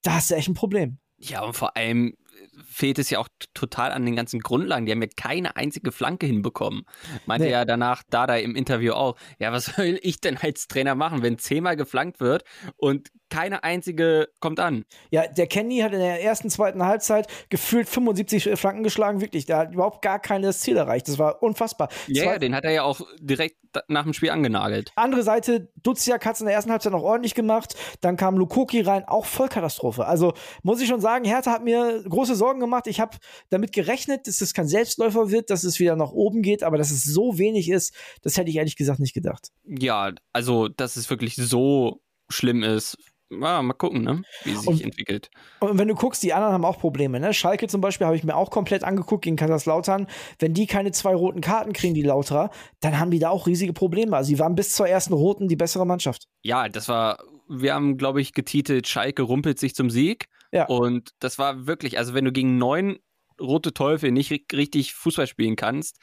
da 0.03 0.13
hast 0.13 0.31
du 0.31 0.35
echt 0.35 0.47
ein 0.47 0.53
Problem. 0.53 0.99
Ja, 1.17 1.43
und 1.43 1.53
vor 1.53 1.75
allem 1.75 2.15
fehlt 2.65 2.97
es 2.97 3.09
ja 3.09 3.19
auch 3.19 3.27
total 3.53 3.91
an 3.91 4.05
den 4.05 4.15
ganzen 4.15 4.39
Grundlagen. 4.39 4.85
Die 4.85 4.91
haben 4.91 5.01
ja 5.01 5.09
keine 5.15 5.55
einzige 5.55 5.91
Flanke 5.91 6.25
hinbekommen. 6.25 6.83
Meinte 7.25 7.45
nee. 7.45 7.51
ja 7.51 7.65
danach 7.65 8.03
Dada 8.09 8.37
im 8.37 8.55
Interview 8.55 8.93
auch, 8.93 9.17
ja, 9.37 9.51
was 9.51 9.65
soll 9.65 9.99
ich 10.01 10.21
denn 10.21 10.37
als 10.37 10.67
Trainer 10.67 10.95
machen, 10.95 11.21
wenn 11.23 11.37
zehnmal 11.37 11.75
geflankt 11.75 12.19
wird 12.19 12.43
und 12.77 13.09
keine 13.31 13.63
einzige 13.63 14.29
kommt 14.39 14.59
an. 14.59 14.85
Ja, 15.09 15.25
der 15.25 15.47
Kenny 15.47 15.79
hat 15.79 15.93
in 15.93 15.99
der 15.99 16.21
ersten, 16.21 16.51
zweiten 16.51 16.83
Halbzeit 16.83 17.27
gefühlt 17.49 17.89
75 17.89 18.59
Flanken 18.59 18.83
geschlagen, 18.83 19.21
wirklich. 19.21 19.45
Der 19.45 19.57
hat 19.57 19.73
überhaupt 19.73 20.03
gar 20.03 20.19
keines 20.19 20.59
Ziel 20.59 20.77
erreicht. 20.77 21.07
Das 21.07 21.17
war 21.17 21.41
unfassbar. 21.41 21.89
Ja, 22.07 22.25
yeah, 22.25 22.37
den 22.37 22.53
hat 22.53 22.65
er 22.65 22.71
ja 22.71 22.83
auch 22.83 23.01
direkt 23.19 23.55
nach 23.87 24.03
dem 24.03 24.13
Spiel 24.13 24.29
angenagelt. 24.29 24.91
Andere 24.95 25.23
Seite, 25.23 25.71
Duziak 25.81 26.25
hat 26.25 26.35
es 26.35 26.41
in 26.41 26.45
der 26.45 26.55
ersten 26.55 26.71
Halbzeit 26.71 26.91
noch 26.91 27.03
ordentlich 27.03 27.33
gemacht. 27.33 27.75
Dann 28.01 28.17
kam 28.17 28.37
Lukoki 28.37 28.81
rein, 28.81 29.05
auch 29.05 29.25
Vollkatastrophe. 29.25 30.05
Also 30.05 30.33
muss 30.61 30.81
ich 30.81 30.89
schon 30.89 31.01
sagen, 31.01 31.25
Hertha 31.25 31.51
hat 31.51 31.63
mir 31.63 32.03
große 32.07 32.35
Sorgen 32.35 32.59
gemacht. 32.59 32.87
Ich 32.87 32.99
habe 32.99 33.17
damit 33.49 33.71
gerechnet, 33.71 34.27
dass 34.27 34.41
es 34.41 34.53
kein 34.53 34.67
Selbstläufer 34.67 35.31
wird, 35.31 35.49
dass 35.49 35.63
es 35.63 35.79
wieder 35.79 35.95
nach 35.95 36.11
oben 36.11 36.41
geht, 36.41 36.63
aber 36.63 36.77
dass 36.77 36.91
es 36.91 37.05
so 37.05 37.37
wenig 37.37 37.69
ist, 37.69 37.95
das 38.21 38.37
hätte 38.37 38.49
ich 38.49 38.57
ehrlich 38.57 38.75
gesagt 38.75 38.99
nicht 38.99 39.13
gedacht. 39.13 39.49
Ja, 39.65 40.11
also 40.33 40.67
dass 40.67 40.97
es 40.97 41.09
wirklich 41.09 41.35
so 41.35 42.01
schlimm 42.29 42.63
ist, 42.63 42.97
ja, 43.31 43.61
mal 43.61 43.73
gucken, 43.73 44.03
ne? 44.03 44.23
wie 44.43 44.51
es 44.51 44.61
sich 44.63 44.83
entwickelt. 44.83 45.29
Und 45.59 45.77
wenn 45.77 45.87
du 45.87 45.95
guckst, 45.95 46.21
die 46.21 46.33
anderen 46.33 46.53
haben 46.53 46.65
auch 46.65 46.79
Probleme. 46.79 47.19
Ne? 47.19 47.33
Schalke 47.33 47.67
zum 47.67 47.81
Beispiel 47.81 48.05
habe 48.05 48.15
ich 48.15 48.23
mir 48.23 48.35
auch 48.35 48.51
komplett 48.51 48.83
angeguckt 48.83 49.23
gegen 49.23 49.37
Kaiserslautern. 49.37 50.07
Wenn 50.39 50.53
die 50.53 50.67
keine 50.67 50.91
zwei 50.91 51.15
roten 51.15 51.41
Karten 51.41 51.73
kriegen, 51.73 51.93
die 51.93 52.01
Lauterer, 52.01 52.51
dann 52.81 52.99
haben 52.99 53.11
die 53.11 53.19
da 53.19 53.29
auch 53.29 53.47
riesige 53.47 53.73
Probleme. 53.73 54.15
Also 54.15 54.27
sie 54.29 54.39
waren 54.39 54.55
bis 54.55 54.73
zur 54.73 54.87
ersten 54.87 55.13
roten 55.13 55.47
die 55.47 55.55
bessere 55.55 55.85
Mannschaft. 55.85 56.27
Ja, 56.43 56.67
das 56.67 56.89
war, 56.89 57.19
wir 57.47 57.73
haben, 57.73 57.97
glaube 57.97 58.21
ich, 58.21 58.33
getitelt, 58.33 58.87
Schalke 58.87 59.23
rumpelt 59.23 59.59
sich 59.59 59.75
zum 59.75 59.89
Sieg. 59.89 60.25
Ja. 60.51 60.65
Und 60.65 61.11
das 61.19 61.39
war 61.39 61.67
wirklich, 61.67 61.97
also 61.97 62.13
wenn 62.13 62.25
du 62.25 62.31
gegen 62.31 62.57
neun 62.57 62.97
rote 63.39 63.73
Teufel 63.73 64.11
nicht 64.11 64.31
richtig 64.53 64.93
Fußball 64.93 65.27
spielen 65.27 65.55
kannst, 65.55 65.99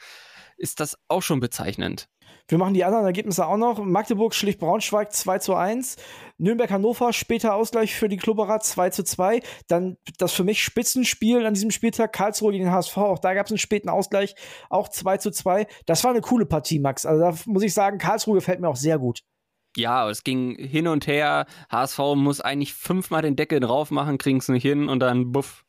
ist 0.59 0.79
das 0.79 0.97
auch 1.07 1.21
schon 1.21 1.39
bezeichnend. 1.39 2.07
Wir 2.47 2.57
machen 2.57 2.73
die 2.73 2.83
anderen 2.83 3.05
Ergebnisse 3.05 3.45
auch 3.45 3.57
noch. 3.57 3.83
Magdeburg 3.83 4.33
schlicht 4.33 4.59
Braunschweig 4.59 5.13
2 5.13 5.37
zu 5.37 5.53
1. 5.53 5.97
Nürnberg-Hannover 6.39 7.13
später 7.13 7.53
Ausgleich 7.53 7.95
für 7.95 8.09
die 8.09 8.17
Klubberer 8.17 8.59
2 8.59 8.89
zu 8.89 9.03
2. 9.03 9.41
Dann 9.67 9.97
das 10.17 10.33
für 10.33 10.43
mich 10.43 10.63
Spitzenspiel 10.63 11.45
an 11.45 11.53
diesem 11.53 11.69
Spieltag. 11.69 12.11
Karlsruhe 12.11 12.51
gegen 12.51 12.65
den 12.65 12.73
HSV. 12.73 12.97
Auch 12.97 13.19
da 13.19 13.35
gab 13.35 13.45
es 13.45 13.51
einen 13.51 13.59
späten 13.59 13.89
Ausgleich. 13.89 14.33
Auch 14.69 14.89
2 14.89 15.17
zu 15.17 15.31
2. 15.31 15.67
Das 15.85 16.03
war 16.03 16.11
eine 16.11 16.21
coole 16.21 16.47
Partie, 16.47 16.79
Max. 16.79 17.05
Also 17.05 17.21
da 17.21 17.35
muss 17.45 17.63
ich 17.63 17.73
sagen, 17.73 17.99
Karlsruhe 17.99 18.35
gefällt 18.35 18.59
mir 18.59 18.69
auch 18.69 18.75
sehr 18.75 18.97
gut. 18.97 19.21
Ja, 19.77 20.09
es 20.09 20.23
ging 20.23 20.55
hin 20.57 20.87
und 20.87 21.05
her. 21.05 21.45
HSV 21.71 21.99
muss 22.15 22.41
eigentlich 22.41 22.73
fünfmal 22.73 23.21
den 23.21 23.35
Deckel 23.35 23.59
drauf 23.59 23.91
machen, 23.91 24.17
kriegen 24.17 24.39
es 24.39 24.47
nicht 24.47 24.63
hin 24.63 24.89
und 24.89 24.99
dann 24.99 25.31
buff. 25.31 25.65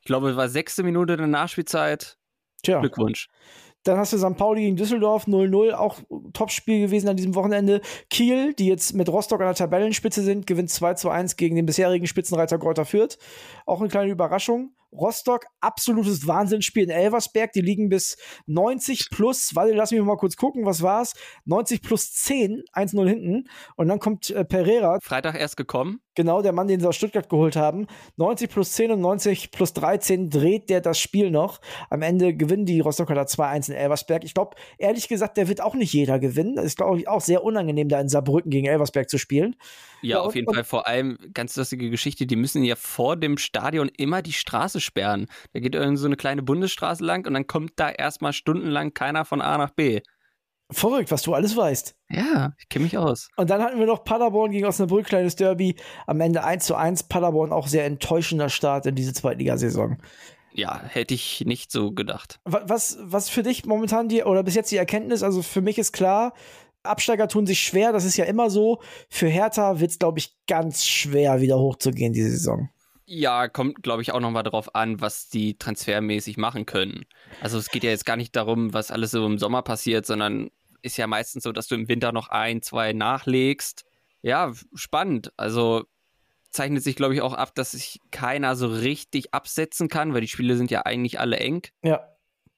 Ich 0.00 0.06
glaube, 0.06 0.30
es 0.30 0.36
war 0.36 0.48
sechste 0.48 0.84
Minute 0.84 1.16
der 1.16 1.26
Nachspielzeit. 1.26 2.18
Tja. 2.62 2.80
Glückwunsch. 2.80 3.28
Dann 3.84 3.98
hast 3.98 4.12
du 4.12 4.18
St. 4.18 4.36
Pauli 4.36 4.62
gegen 4.62 4.76
Düsseldorf 4.76 5.26
0-0, 5.26 5.72
auch 5.72 6.00
Topspiel 6.32 6.80
gewesen 6.80 7.08
an 7.08 7.16
diesem 7.16 7.34
Wochenende. 7.34 7.80
Kiel, 8.10 8.52
die 8.54 8.66
jetzt 8.66 8.94
mit 8.94 9.08
Rostock 9.08 9.40
an 9.40 9.46
der 9.46 9.54
Tabellenspitze 9.54 10.22
sind, 10.22 10.46
gewinnt 10.46 10.70
2 10.70 11.10
1 11.10 11.36
gegen 11.36 11.56
den 11.56 11.66
bisherigen 11.66 12.06
Spitzenreiter 12.06 12.58
Greuther 12.58 12.84
Fürth. 12.84 13.18
Auch 13.64 13.80
eine 13.80 13.88
kleine 13.88 14.10
Überraschung. 14.10 14.74
Rostock, 14.92 15.46
absolutes 15.60 16.26
Wahnsinnsspiel 16.26 16.84
in 16.84 16.90
Elversberg. 16.90 17.52
Die 17.52 17.60
liegen 17.60 17.88
bis 17.88 18.16
90 18.46 19.10
plus, 19.10 19.54
warte, 19.54 19.72
lass 19.72 19.92
mich 19.92 20.00
mal 20.02 20.16
kurz 20.16 20.36
gucken, 20.36 20.66
was 20.66 20.82
war's? 20.82 21.14
90 21.44 21.82
plus 21.82 22.12
10, 22.12 22.62
1-0 22.74 23.08
hinten. 23.08 23.48
Und 23.76 23.88
dann 23.88 24.00
kommt 24.00 24.30
äh, 24.30 24.44
Pereira. 24.44 24.98
Freitag 25.00 25.38
erst 25.38 25.56
gekommen. 25.56 26.00
Genau, 26.16 26.42
der 26.42 26.52
Mann, 26.52 26.66
den 26.66 26.80
sie 26.80 26.88
aus 26.88 26.96
Stuttgart 26.96 27.28
geholt 27.28 27.54
haben. 27.54 27.86
90 28.16 28.50
plus 28.50 28.72
10 28.72 28.90
und 28.92 29.00
90 29.00 29.52
plus 29.52 29.72
13 29.74 30.28
dreht 30.28 30.68
der 30.68 30.80
das 30.80 30.98
Spiel 30.98 31.30
noch. 31.30 31.60
Am 31.88 32.02
Ende 32.02 32.34
gewinnen 32.34 32.66
die 32.66 32.80
Rostocker 32.80 33.14
da 33.14 33.22
2-1 33.22 33.70
in 33.70 33.76
Elversberg. 33.76 34.24
Ich 34.24 34.34
glaube, 34.34 34.56
ehrlich 34.78 35.06
gesagt, 35.06 35.36
der 35.36 35.48
wird 35.48 35.60
auch 35.60 35.74
nicht 35.74 35.92
jeder 35.92 36.18
gewinnen. 36.18 36.56
Das 36.56 36.64
ist, 36.64 36.78
glaube 36.78 36.98
ich, 36.98 37.08
auch 37.08 37.20
sehr 37.20 37.44
unangenehm, 37.44 37.88
da 37.88 38.00
in 38.00 38.08
Saarbrücken 38.08 38.50
gegen 38.50 38.66
Elversberg 38.66 39.08
zu 39.08 39.18
spielen. 39.18 39.54
Ja, 40.02 40.16
ja 40.16 40.20
auf 40.22 40.34
jeden 40.34 40.52
Fall. 40.52 40.64
Vor 40.64 40.88
allem, 40.88 41.16
ganz 41.32 41.54
lustige 41.54 41.90
Geschichte, 41.90 42.26
die 42.26 42.36
müssen 42.36 42.64
ja 42.64 42.74
vor 42.74 43.16
dem 43.16 43.38
Stadion 43.38 43.88
immer 43.96 44.20
die 44.20 44.32
Straße 44.32 44.80
sperren. 44.80 45.26
Da 45.52 45.60
geht 45.60 45.76
irgend 45.76 45.98
so 45.98 46.06
eine 46.06 46.16
kleine 46.16 46.42
Bundesstraße 46.42 47.04
lang 47.04 47.26
und 47.26 47.34
dann 47.34 47.46
kommt 47.46 47.72
da 47.76 47.88
erstmal 47.88 48.32
stundenlang 48.32 48.94
keiner 48.94 49.24
von 49.24 49.40
A 49.40 49.58
nach 49.58 49.70
B. 49.70 50.00
Verrückt, 50.70 51.10
was 51.10 51.22
du 51.22 51.34
alles 51.34 51.56
weißt. 51.56 51.94
Ja, 52.10 52.52
ich 52.58 52.68
kenne 52.68 52.84
mich 52.84 52.96
aus. 52.96 53.28
Und 53.36 53.50
dann 53.50 53.62
hatten 53.62 53.78
wir 53.78 53.86
noch 53.86 54.04
Paderborn 54.04 54.50
gegen 54.50 54.66
Osnabrück, 54.66 55.06
kleines 55.06 55.36
Derby. 55.36 55.76
Am 56.06 56.20
Ende 56.20 56.44
1 56.44 56.64
zu 56.64 56.74
1. 56.74 57.04
Paderborn 57.04 57.52
auch 57.52 57.66
sehr 57.66 57.84
enttäuschender 57.84 58.48
Start 58.48 58.86
in 58.86 58.94
diese 58.94 59.12
Zweitligasaison. 59.12 59.98
Ja, 60.52 60.80
hätte 60.88 61.14
ich 61.14 61.44
nicht 61.46 61.70
so 61.70 61.92
gedacht. 61.92 62.40
Was, 62.44 62.98
was 63.00 63.28
für 63.28 63.42
dich 63.42 63.64
momentan 63.66 64.08
die, 64.08 64.22
oder 64.24 64.42
bis 64.42 64.54
jetzt 64.54 64.70
die 64.70 64.76
Erkenntnis, 64.76 65.22
also 65.22 65.42
für 65.42 65.60
mich 65.60 65.78
ist 65.78 65.92
klar, 65.92 66.32
Absteiger 66.82 67.28
tun 67.28 67.46
sich 67.46 67.60
schwer, 67.60 67.92
das 67.92 68.04
ist 68.04 68.16
ja 68.16 68.24
immer 68.24 68.50
so. 68.50 68.80
Für 69.08 69.28
Hertha 69.28 69.80
wird 69.80 69.90
es, 69.90 69.98
glaube 69.98 70.18
ich, 70.18 70.36
ganz 70.46 70.86
schwer, 70.86 71.40
wieder 71.40 71.58
hochzugehen 71.58 72.12
diese 72.12 72.30
Saison. 72.30 72.70
Ja, 73.12 73.48
kommt, 73.48 73.82
glaube 73.82 74.02
ich, 74.02 74.12
auch 74.12 74.20
nochmal 74.20 74.44
darauf 74.44 74.74
an, 74.74 75.00
was 75.00 75.28
die 75.28 75.58
transfermäßig 75.58 76.36
machen 76.36 76.64
können. 76.64 77.06
Also 77.40 77.58
es 77.58 77.68
geht 77.68 77.82
ja 77.82 77.90
jetzt 77.90 78.06
gar 78.06 78.16
nicht 78.16 78.36
darum, 78.36 78.72
was 78.72 78.92
alles 78.92 79.10
so 79.10 79.26
im 79.26 79.36
Sommer 79.36 79.62
passiert, 79.62 80.06
sondern 80.06 80.50
ist 80.82 80.96
ja 80.96 81.06
meistens 81.06 81.44
so, 81.44 81.52
dass 81.52 81.66
du 81.66 81.74
im 81.74 81.88
Winter 81.88 82.12
noch 82.12 82.28
ein, 82.28 82.62
zwei 82.62 82.92
nachlegst. 82.92 83.84
Ja, 84.22 84.52
spannend. 84.74 85.32
Also 85.36 85.84
zeichnet 86.50 86.82
sich, 86.82 86.96
glaube 86.96 87.14
ich, 87.14 87.20
auch 87.20 87.34
ab, 87.34 87.54
dass 87.54 87.72
sich 87.72 88.00
keiner 88.10 88.56
so 88.56 88.66
richtig 88.68 89.32
absetzen 89.32 89.88
kann, 89.88 90.14
weil 90.14 90.20
die 90.20 90.28
Spiele 90.28 90.56
sind 90.56 90.70
ja 90.70 90.82
eigentlich 90.82 91.20
alle 91.20 91.38
eng. 91.38 91.62
Ja. 91.82 92.06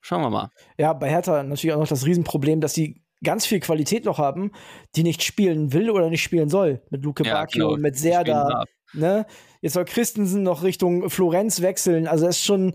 Schauen 0.01 0.23
wir 0.23 0.31
mal. 0.31 0.51
Ja, 0.79 0.93
bei 0.93 1.09
Hertha 1.09 1.43
natürlich 1.43 1.75
auch 1.75 1.81
noch 1.81 1.89
das 1.89 2.05
Riesenproblem, 2.05 2.61
dass 2.61 2.75
sie 2.75 3.03
ganz 3.23 3.47
viel 3.47 3.61
Qualität 3.61 4.05
noch 4.05 4.19
haben, 4.19 4.51
die 4.97 5.05
nicht 5.05 5.23
spielen 5.23 5.73
will 5.73 5.91
oder 5.91 6.11
nicht 6.11 6.23
spielen 6.23 6.49
soll. 6.49 6.83
Mit 6.91 7.05
Luke 7.05 7.25
ja, 7.25 7.35
Bacchio 7.35 7.67
genau. 7.67 7.75
und 7.75 7.83
mit 7.83 7.97
Serda. 7.97 8.65
Ne? 8.93 9.27
Jetzt 9.61 9.75
soll 9.75 9.85
Christensen 9.85 10.43
noch 10.43 10.63
Richtung 10.63 11.09
Florenz 11.09 11.63
wechseln. 11.63 12.07
Also 12.07 12.27
das 12.27 12.37
ist 12.37 12.45
schon, 12.45 12.75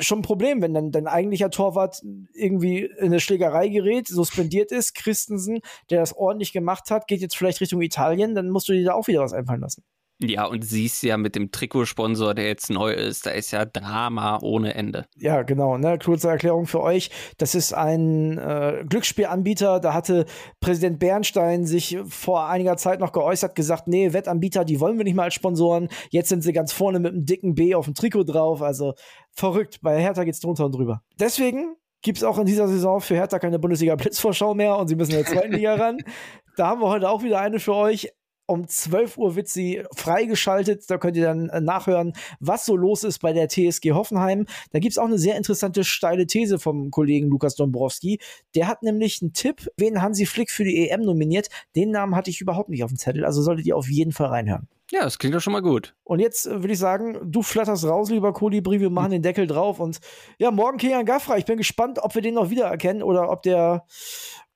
schon 0.00 0.18
ein 0.20 0.22
Problem, 0.22 0.60
wenn 0.60 0.74
dann 0.74 0.90
dein 0.90 1.06
eigentlicher 1.06 1.50
Torwart 1.50 2.02
irgendwie 2.34 2.84
in 2.84 3.06
eine 3.06 3.20
Schlägerei 3.20 3.68
gerät, 3.68 4.08
suspendiert 4.08 4.72
ist. 4.72 4.94
Christensen, 4.94 5.60
der 5.90 6.00
das 6.00 6.16
ordentlich 6.16 6.52
gemacht 6.52 6.90
hat, 6.90 7.06
geht 7.06 7.20
jetzt 7.20 7.36
vielleicht 7.36 7.60
Richtung 7.60 7.80
Italien, 7.80 8.34
dann 8.34 8.50
musst 8.50 8.68
du 8.68 8.72
dir 8.72 8.84
da 8.84 8.94
auch 8.94 9.06
wieder 9.06 9.22
was 9.22 9.32
einfallen 9.32 9.60
lassen. 9.60 9.84
Ja, 10.18 10.46
und 10.46 10.64
siehst 10.64 11.02
ja 11.02 11.18
mit 11.18 11.34
dem 11.34 11.50
Trikotsponsor, 11.50 12.34
der 12.34 12.46
jetzt 12.46 12.70
neu 12.70 12.92
ist, 12.92 13.26
da 13.26 13.30
ist 13.30 13.50
ja 13.50 13.66
Drama 13.66 14.38
ohne 14.42 14.74
Ende. 14.74 15.06
Ja, 15.16 15.42
genau. 15.42 15.76
Ne? 15.76 15.98
Kurze 16.02 16.28
Erklärung 16.28 16.66
für 16.66 16.80
euch. 16.80 17.10
Das 17.36 17.54
ist 17.54 17.74
ein 17.74 18.38
äh, 18.38 18.84
Glücksspielanbieter. 18.88 19.78
Da 19.78 19.92
hatte 19.92 20.24
Präsident 20.60 20.98
Bernstein 20.98 21.66
sich 21.66 21.98
vor 22.08 22.46
einiger 22.48 22.78
Zeit 22.78 22.98
noch 22.98 23.12
geäußert, 23.12 23.54
gesagt, 23.54 23.88
nee, 23.88 24.14
Wettanbieter, 24.14 24.64
die 24.64 24.80
wollen 24.80 24.96
wir 24.96 25.04
nicht 25.04 25.16
mal 25.16 25.24
als 25.24 25.34
Sponsoren. 25.34 25.88
Jetzt 26.10 26.30
sind 26.30 26.42
sie 26.42 26.54
ganz 26.54 26.72
vorne 26.72 26.98
mit 26.98 27.12
einem 27.12 27.26
dicken 27.26 27.54
B 27.54 27.74
auf 27.74 27.84
dem 27.84 27.94
Trikot 27.94 28.24
drauf. 28.24 28.62
Also 28.62 28.94
verrückt. 29.32 29.80
Bei 29.82 30.00
Hertha 30.00 30.24
geht's 30.24 30.40
drunter 30.40 30.64
und 30.64 30.74
drüber. 30.74 31.02
Deswegen 31.20 31.76
gibt 32.00 32.18
es 32.18 32.24
auch 32.24 32.38
in 32.38 32.46
dieser 32.46 32.68
Saison 32.68 33.00
für 33.00 33.16
Hertha 33.16 33.38
keine 33.38 33.58
Bundesliga-Blitzvorschau 33.58 34.54
mehr 34.54 34.78
und 34.78 34.88
sie 34.88 34.96
müssen 34.96 35.12
in 35.12 35.18
der 35.18 35.26
zweiten 35.26 35.52
Liga 35.52 35.74
ran. 35.74 35.98
Da 36.56 36.68
haben 36.68 36.80
wir 36.80 36.88
heute 36.88 37.10
auch 37.10 37.22
wieder 37.22 37.38
eine 37.38 37.60
für 37.60 37.74
euch. 37.74 38.08
Um 38.46 38.68
12 38.68 39.18
Uhr 39.18 39.36
wird 39.36 39.48
sie 39.48 39.82
freigeschaltet. 39.94 40.88
Da 40.88 40.98
könnt 40.98 41.16
ihr 41.16 41.24
dann 41.24 41.48
äh, 41.48 41.60
nachhören, 41.60 42.12
was 42.40 42.64
so 42.64 42.76
los 42.76 43.04
ist 43.04 43.18
bei 43.18 43.32
der 43.32 43.48
TSG 43.48 43.92
Hoffenheim. 43.92 44.46
Da 44.70 44.78
gibt 44.78 44.92
es 44.92 44.98
auch 44.98 45.06
eine 45.06 45.18
sehr 45.18 45.36
interessante 45.36 45.84
steile 45.84 46.26
These 46.26 46.58
vom 46.58 46.90
Kollegen 46.90 47.28
Lukas 47.28 47.56
Dombrowski. 47.56 48.20
Der 48.54 48.68
hat 48.68 48.82
nämlich 48.82 49.20
einen 49.20 49.32
Tipp, 49.32 49.68
wen 49.76 50.00
Hansi 50.00 50.26
Flick 50.26 50.50
für 50.50 50.64
die 50.64 50.88
EM 50.88 51.02
nominiert. 51.02 51.48
Den 51.74 51.90
Namen 51.90 52.14
hatte 52.14 52.30
ich 52.30 52.40
überhaupt 52.40 52.68
nicht 52.68 52.84
auf 52.84 52.90
dem 52.90 52.98
Zettel. 52.98 53.24
Also 53.24 53.42
solltet 53.42 53.66
ihr 53.66 53.76
auf 53.76 53.88
jeden 53.88 54.12
Fall 54.12 54.28
reinhören. 54.28 54.68
Ja, 54.92 55.02
das 55.02 55.18
klingt 55.18 55.34
doch 55.34 55.40
schon 55.40 55.52
mal 55.52 55.62
gut. 55.62 55.96
Und 56.04 56.20
jetzt 56.20 56.46
äh, 56.46 56.62
würde 56.62 56.72
ich 56.72 56.78
sagen, 56.78 57.18
du 57.24 57.42
flatterst 57.42 57.84
raus, 57.84 58.08
lieber 58.08 58.32
Kolibri, 58.32 58.80
wir 58.80 58.90
machen 58.90 59.10
den 59.10 59.22
Deckel 59.22 59.48
drauf 59.48 59.80
und 59.80 59.98
ja, 60.38 60.52
morgen 60.52 60.78
Kilian 60.78 61.04
Gaffra. 61.04 61.38
Ich 61.38 61.44
bin 61.44 61.56
gespannt, 61.56 61.98
ob 62.00 62.14
wir 62.14 62.22
den 62.22 62.34
noch 62.34 62.50
wiedererkennen 62.50 63.02
oder 63.02 63.30
ob 63.30 63.42
der 63.42 63.84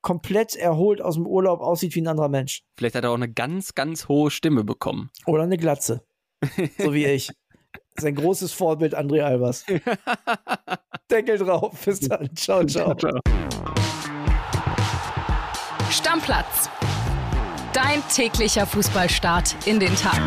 komplett 0.01 0.55
erholt 0.55 1.01
aus 1.01 1.15
dem 1.15 1.27
Urlaub 1.27 1.61
aussieht 1.61 1.95
wie 1.95 2.01
ein 2.01 2.07
anderer 2.07 2.29
Mensch. 2.29 2.63
Vielleicht 2.75 2.95
hat 2.95 3.03
er 3.03 3.11
auch 3.11 3.15
eine 3.15 3.31
ganz, 3.31 3.75
ganz 3.75 4.07
hohe 4.07 4.31
Stimme 4.31 4.63
bekommen. 4.63 5.11
Oder 5.25 5.43
eine 5.43 5.57
Glatze. 5.57 6.03
so 6.77 6.93
wie 6.93 7.05
ich. 7.05 7.31
Sein 7.99 8.15
großes 8.15 8.53
Vorbild 8.53 8.97
André 8.97 9.21
Albers. 9.21 9.65
Deckel 11.11 11.37
drauf. 11.37 11.77
Bis 11.85 11.99
dann. 11.99 12.35
Ciao, 12.35 12.65
ciao. 12.65 12.95
ciao. 12.95 13.19
Stammplatz. 15.89 16.69
Dein 17.73 18.01
täglicher 18.13 18.65
Fußballstart 18.65 19.67
in 19.67 19.79
den 19.79 19.95
Tag. 19.95 20.19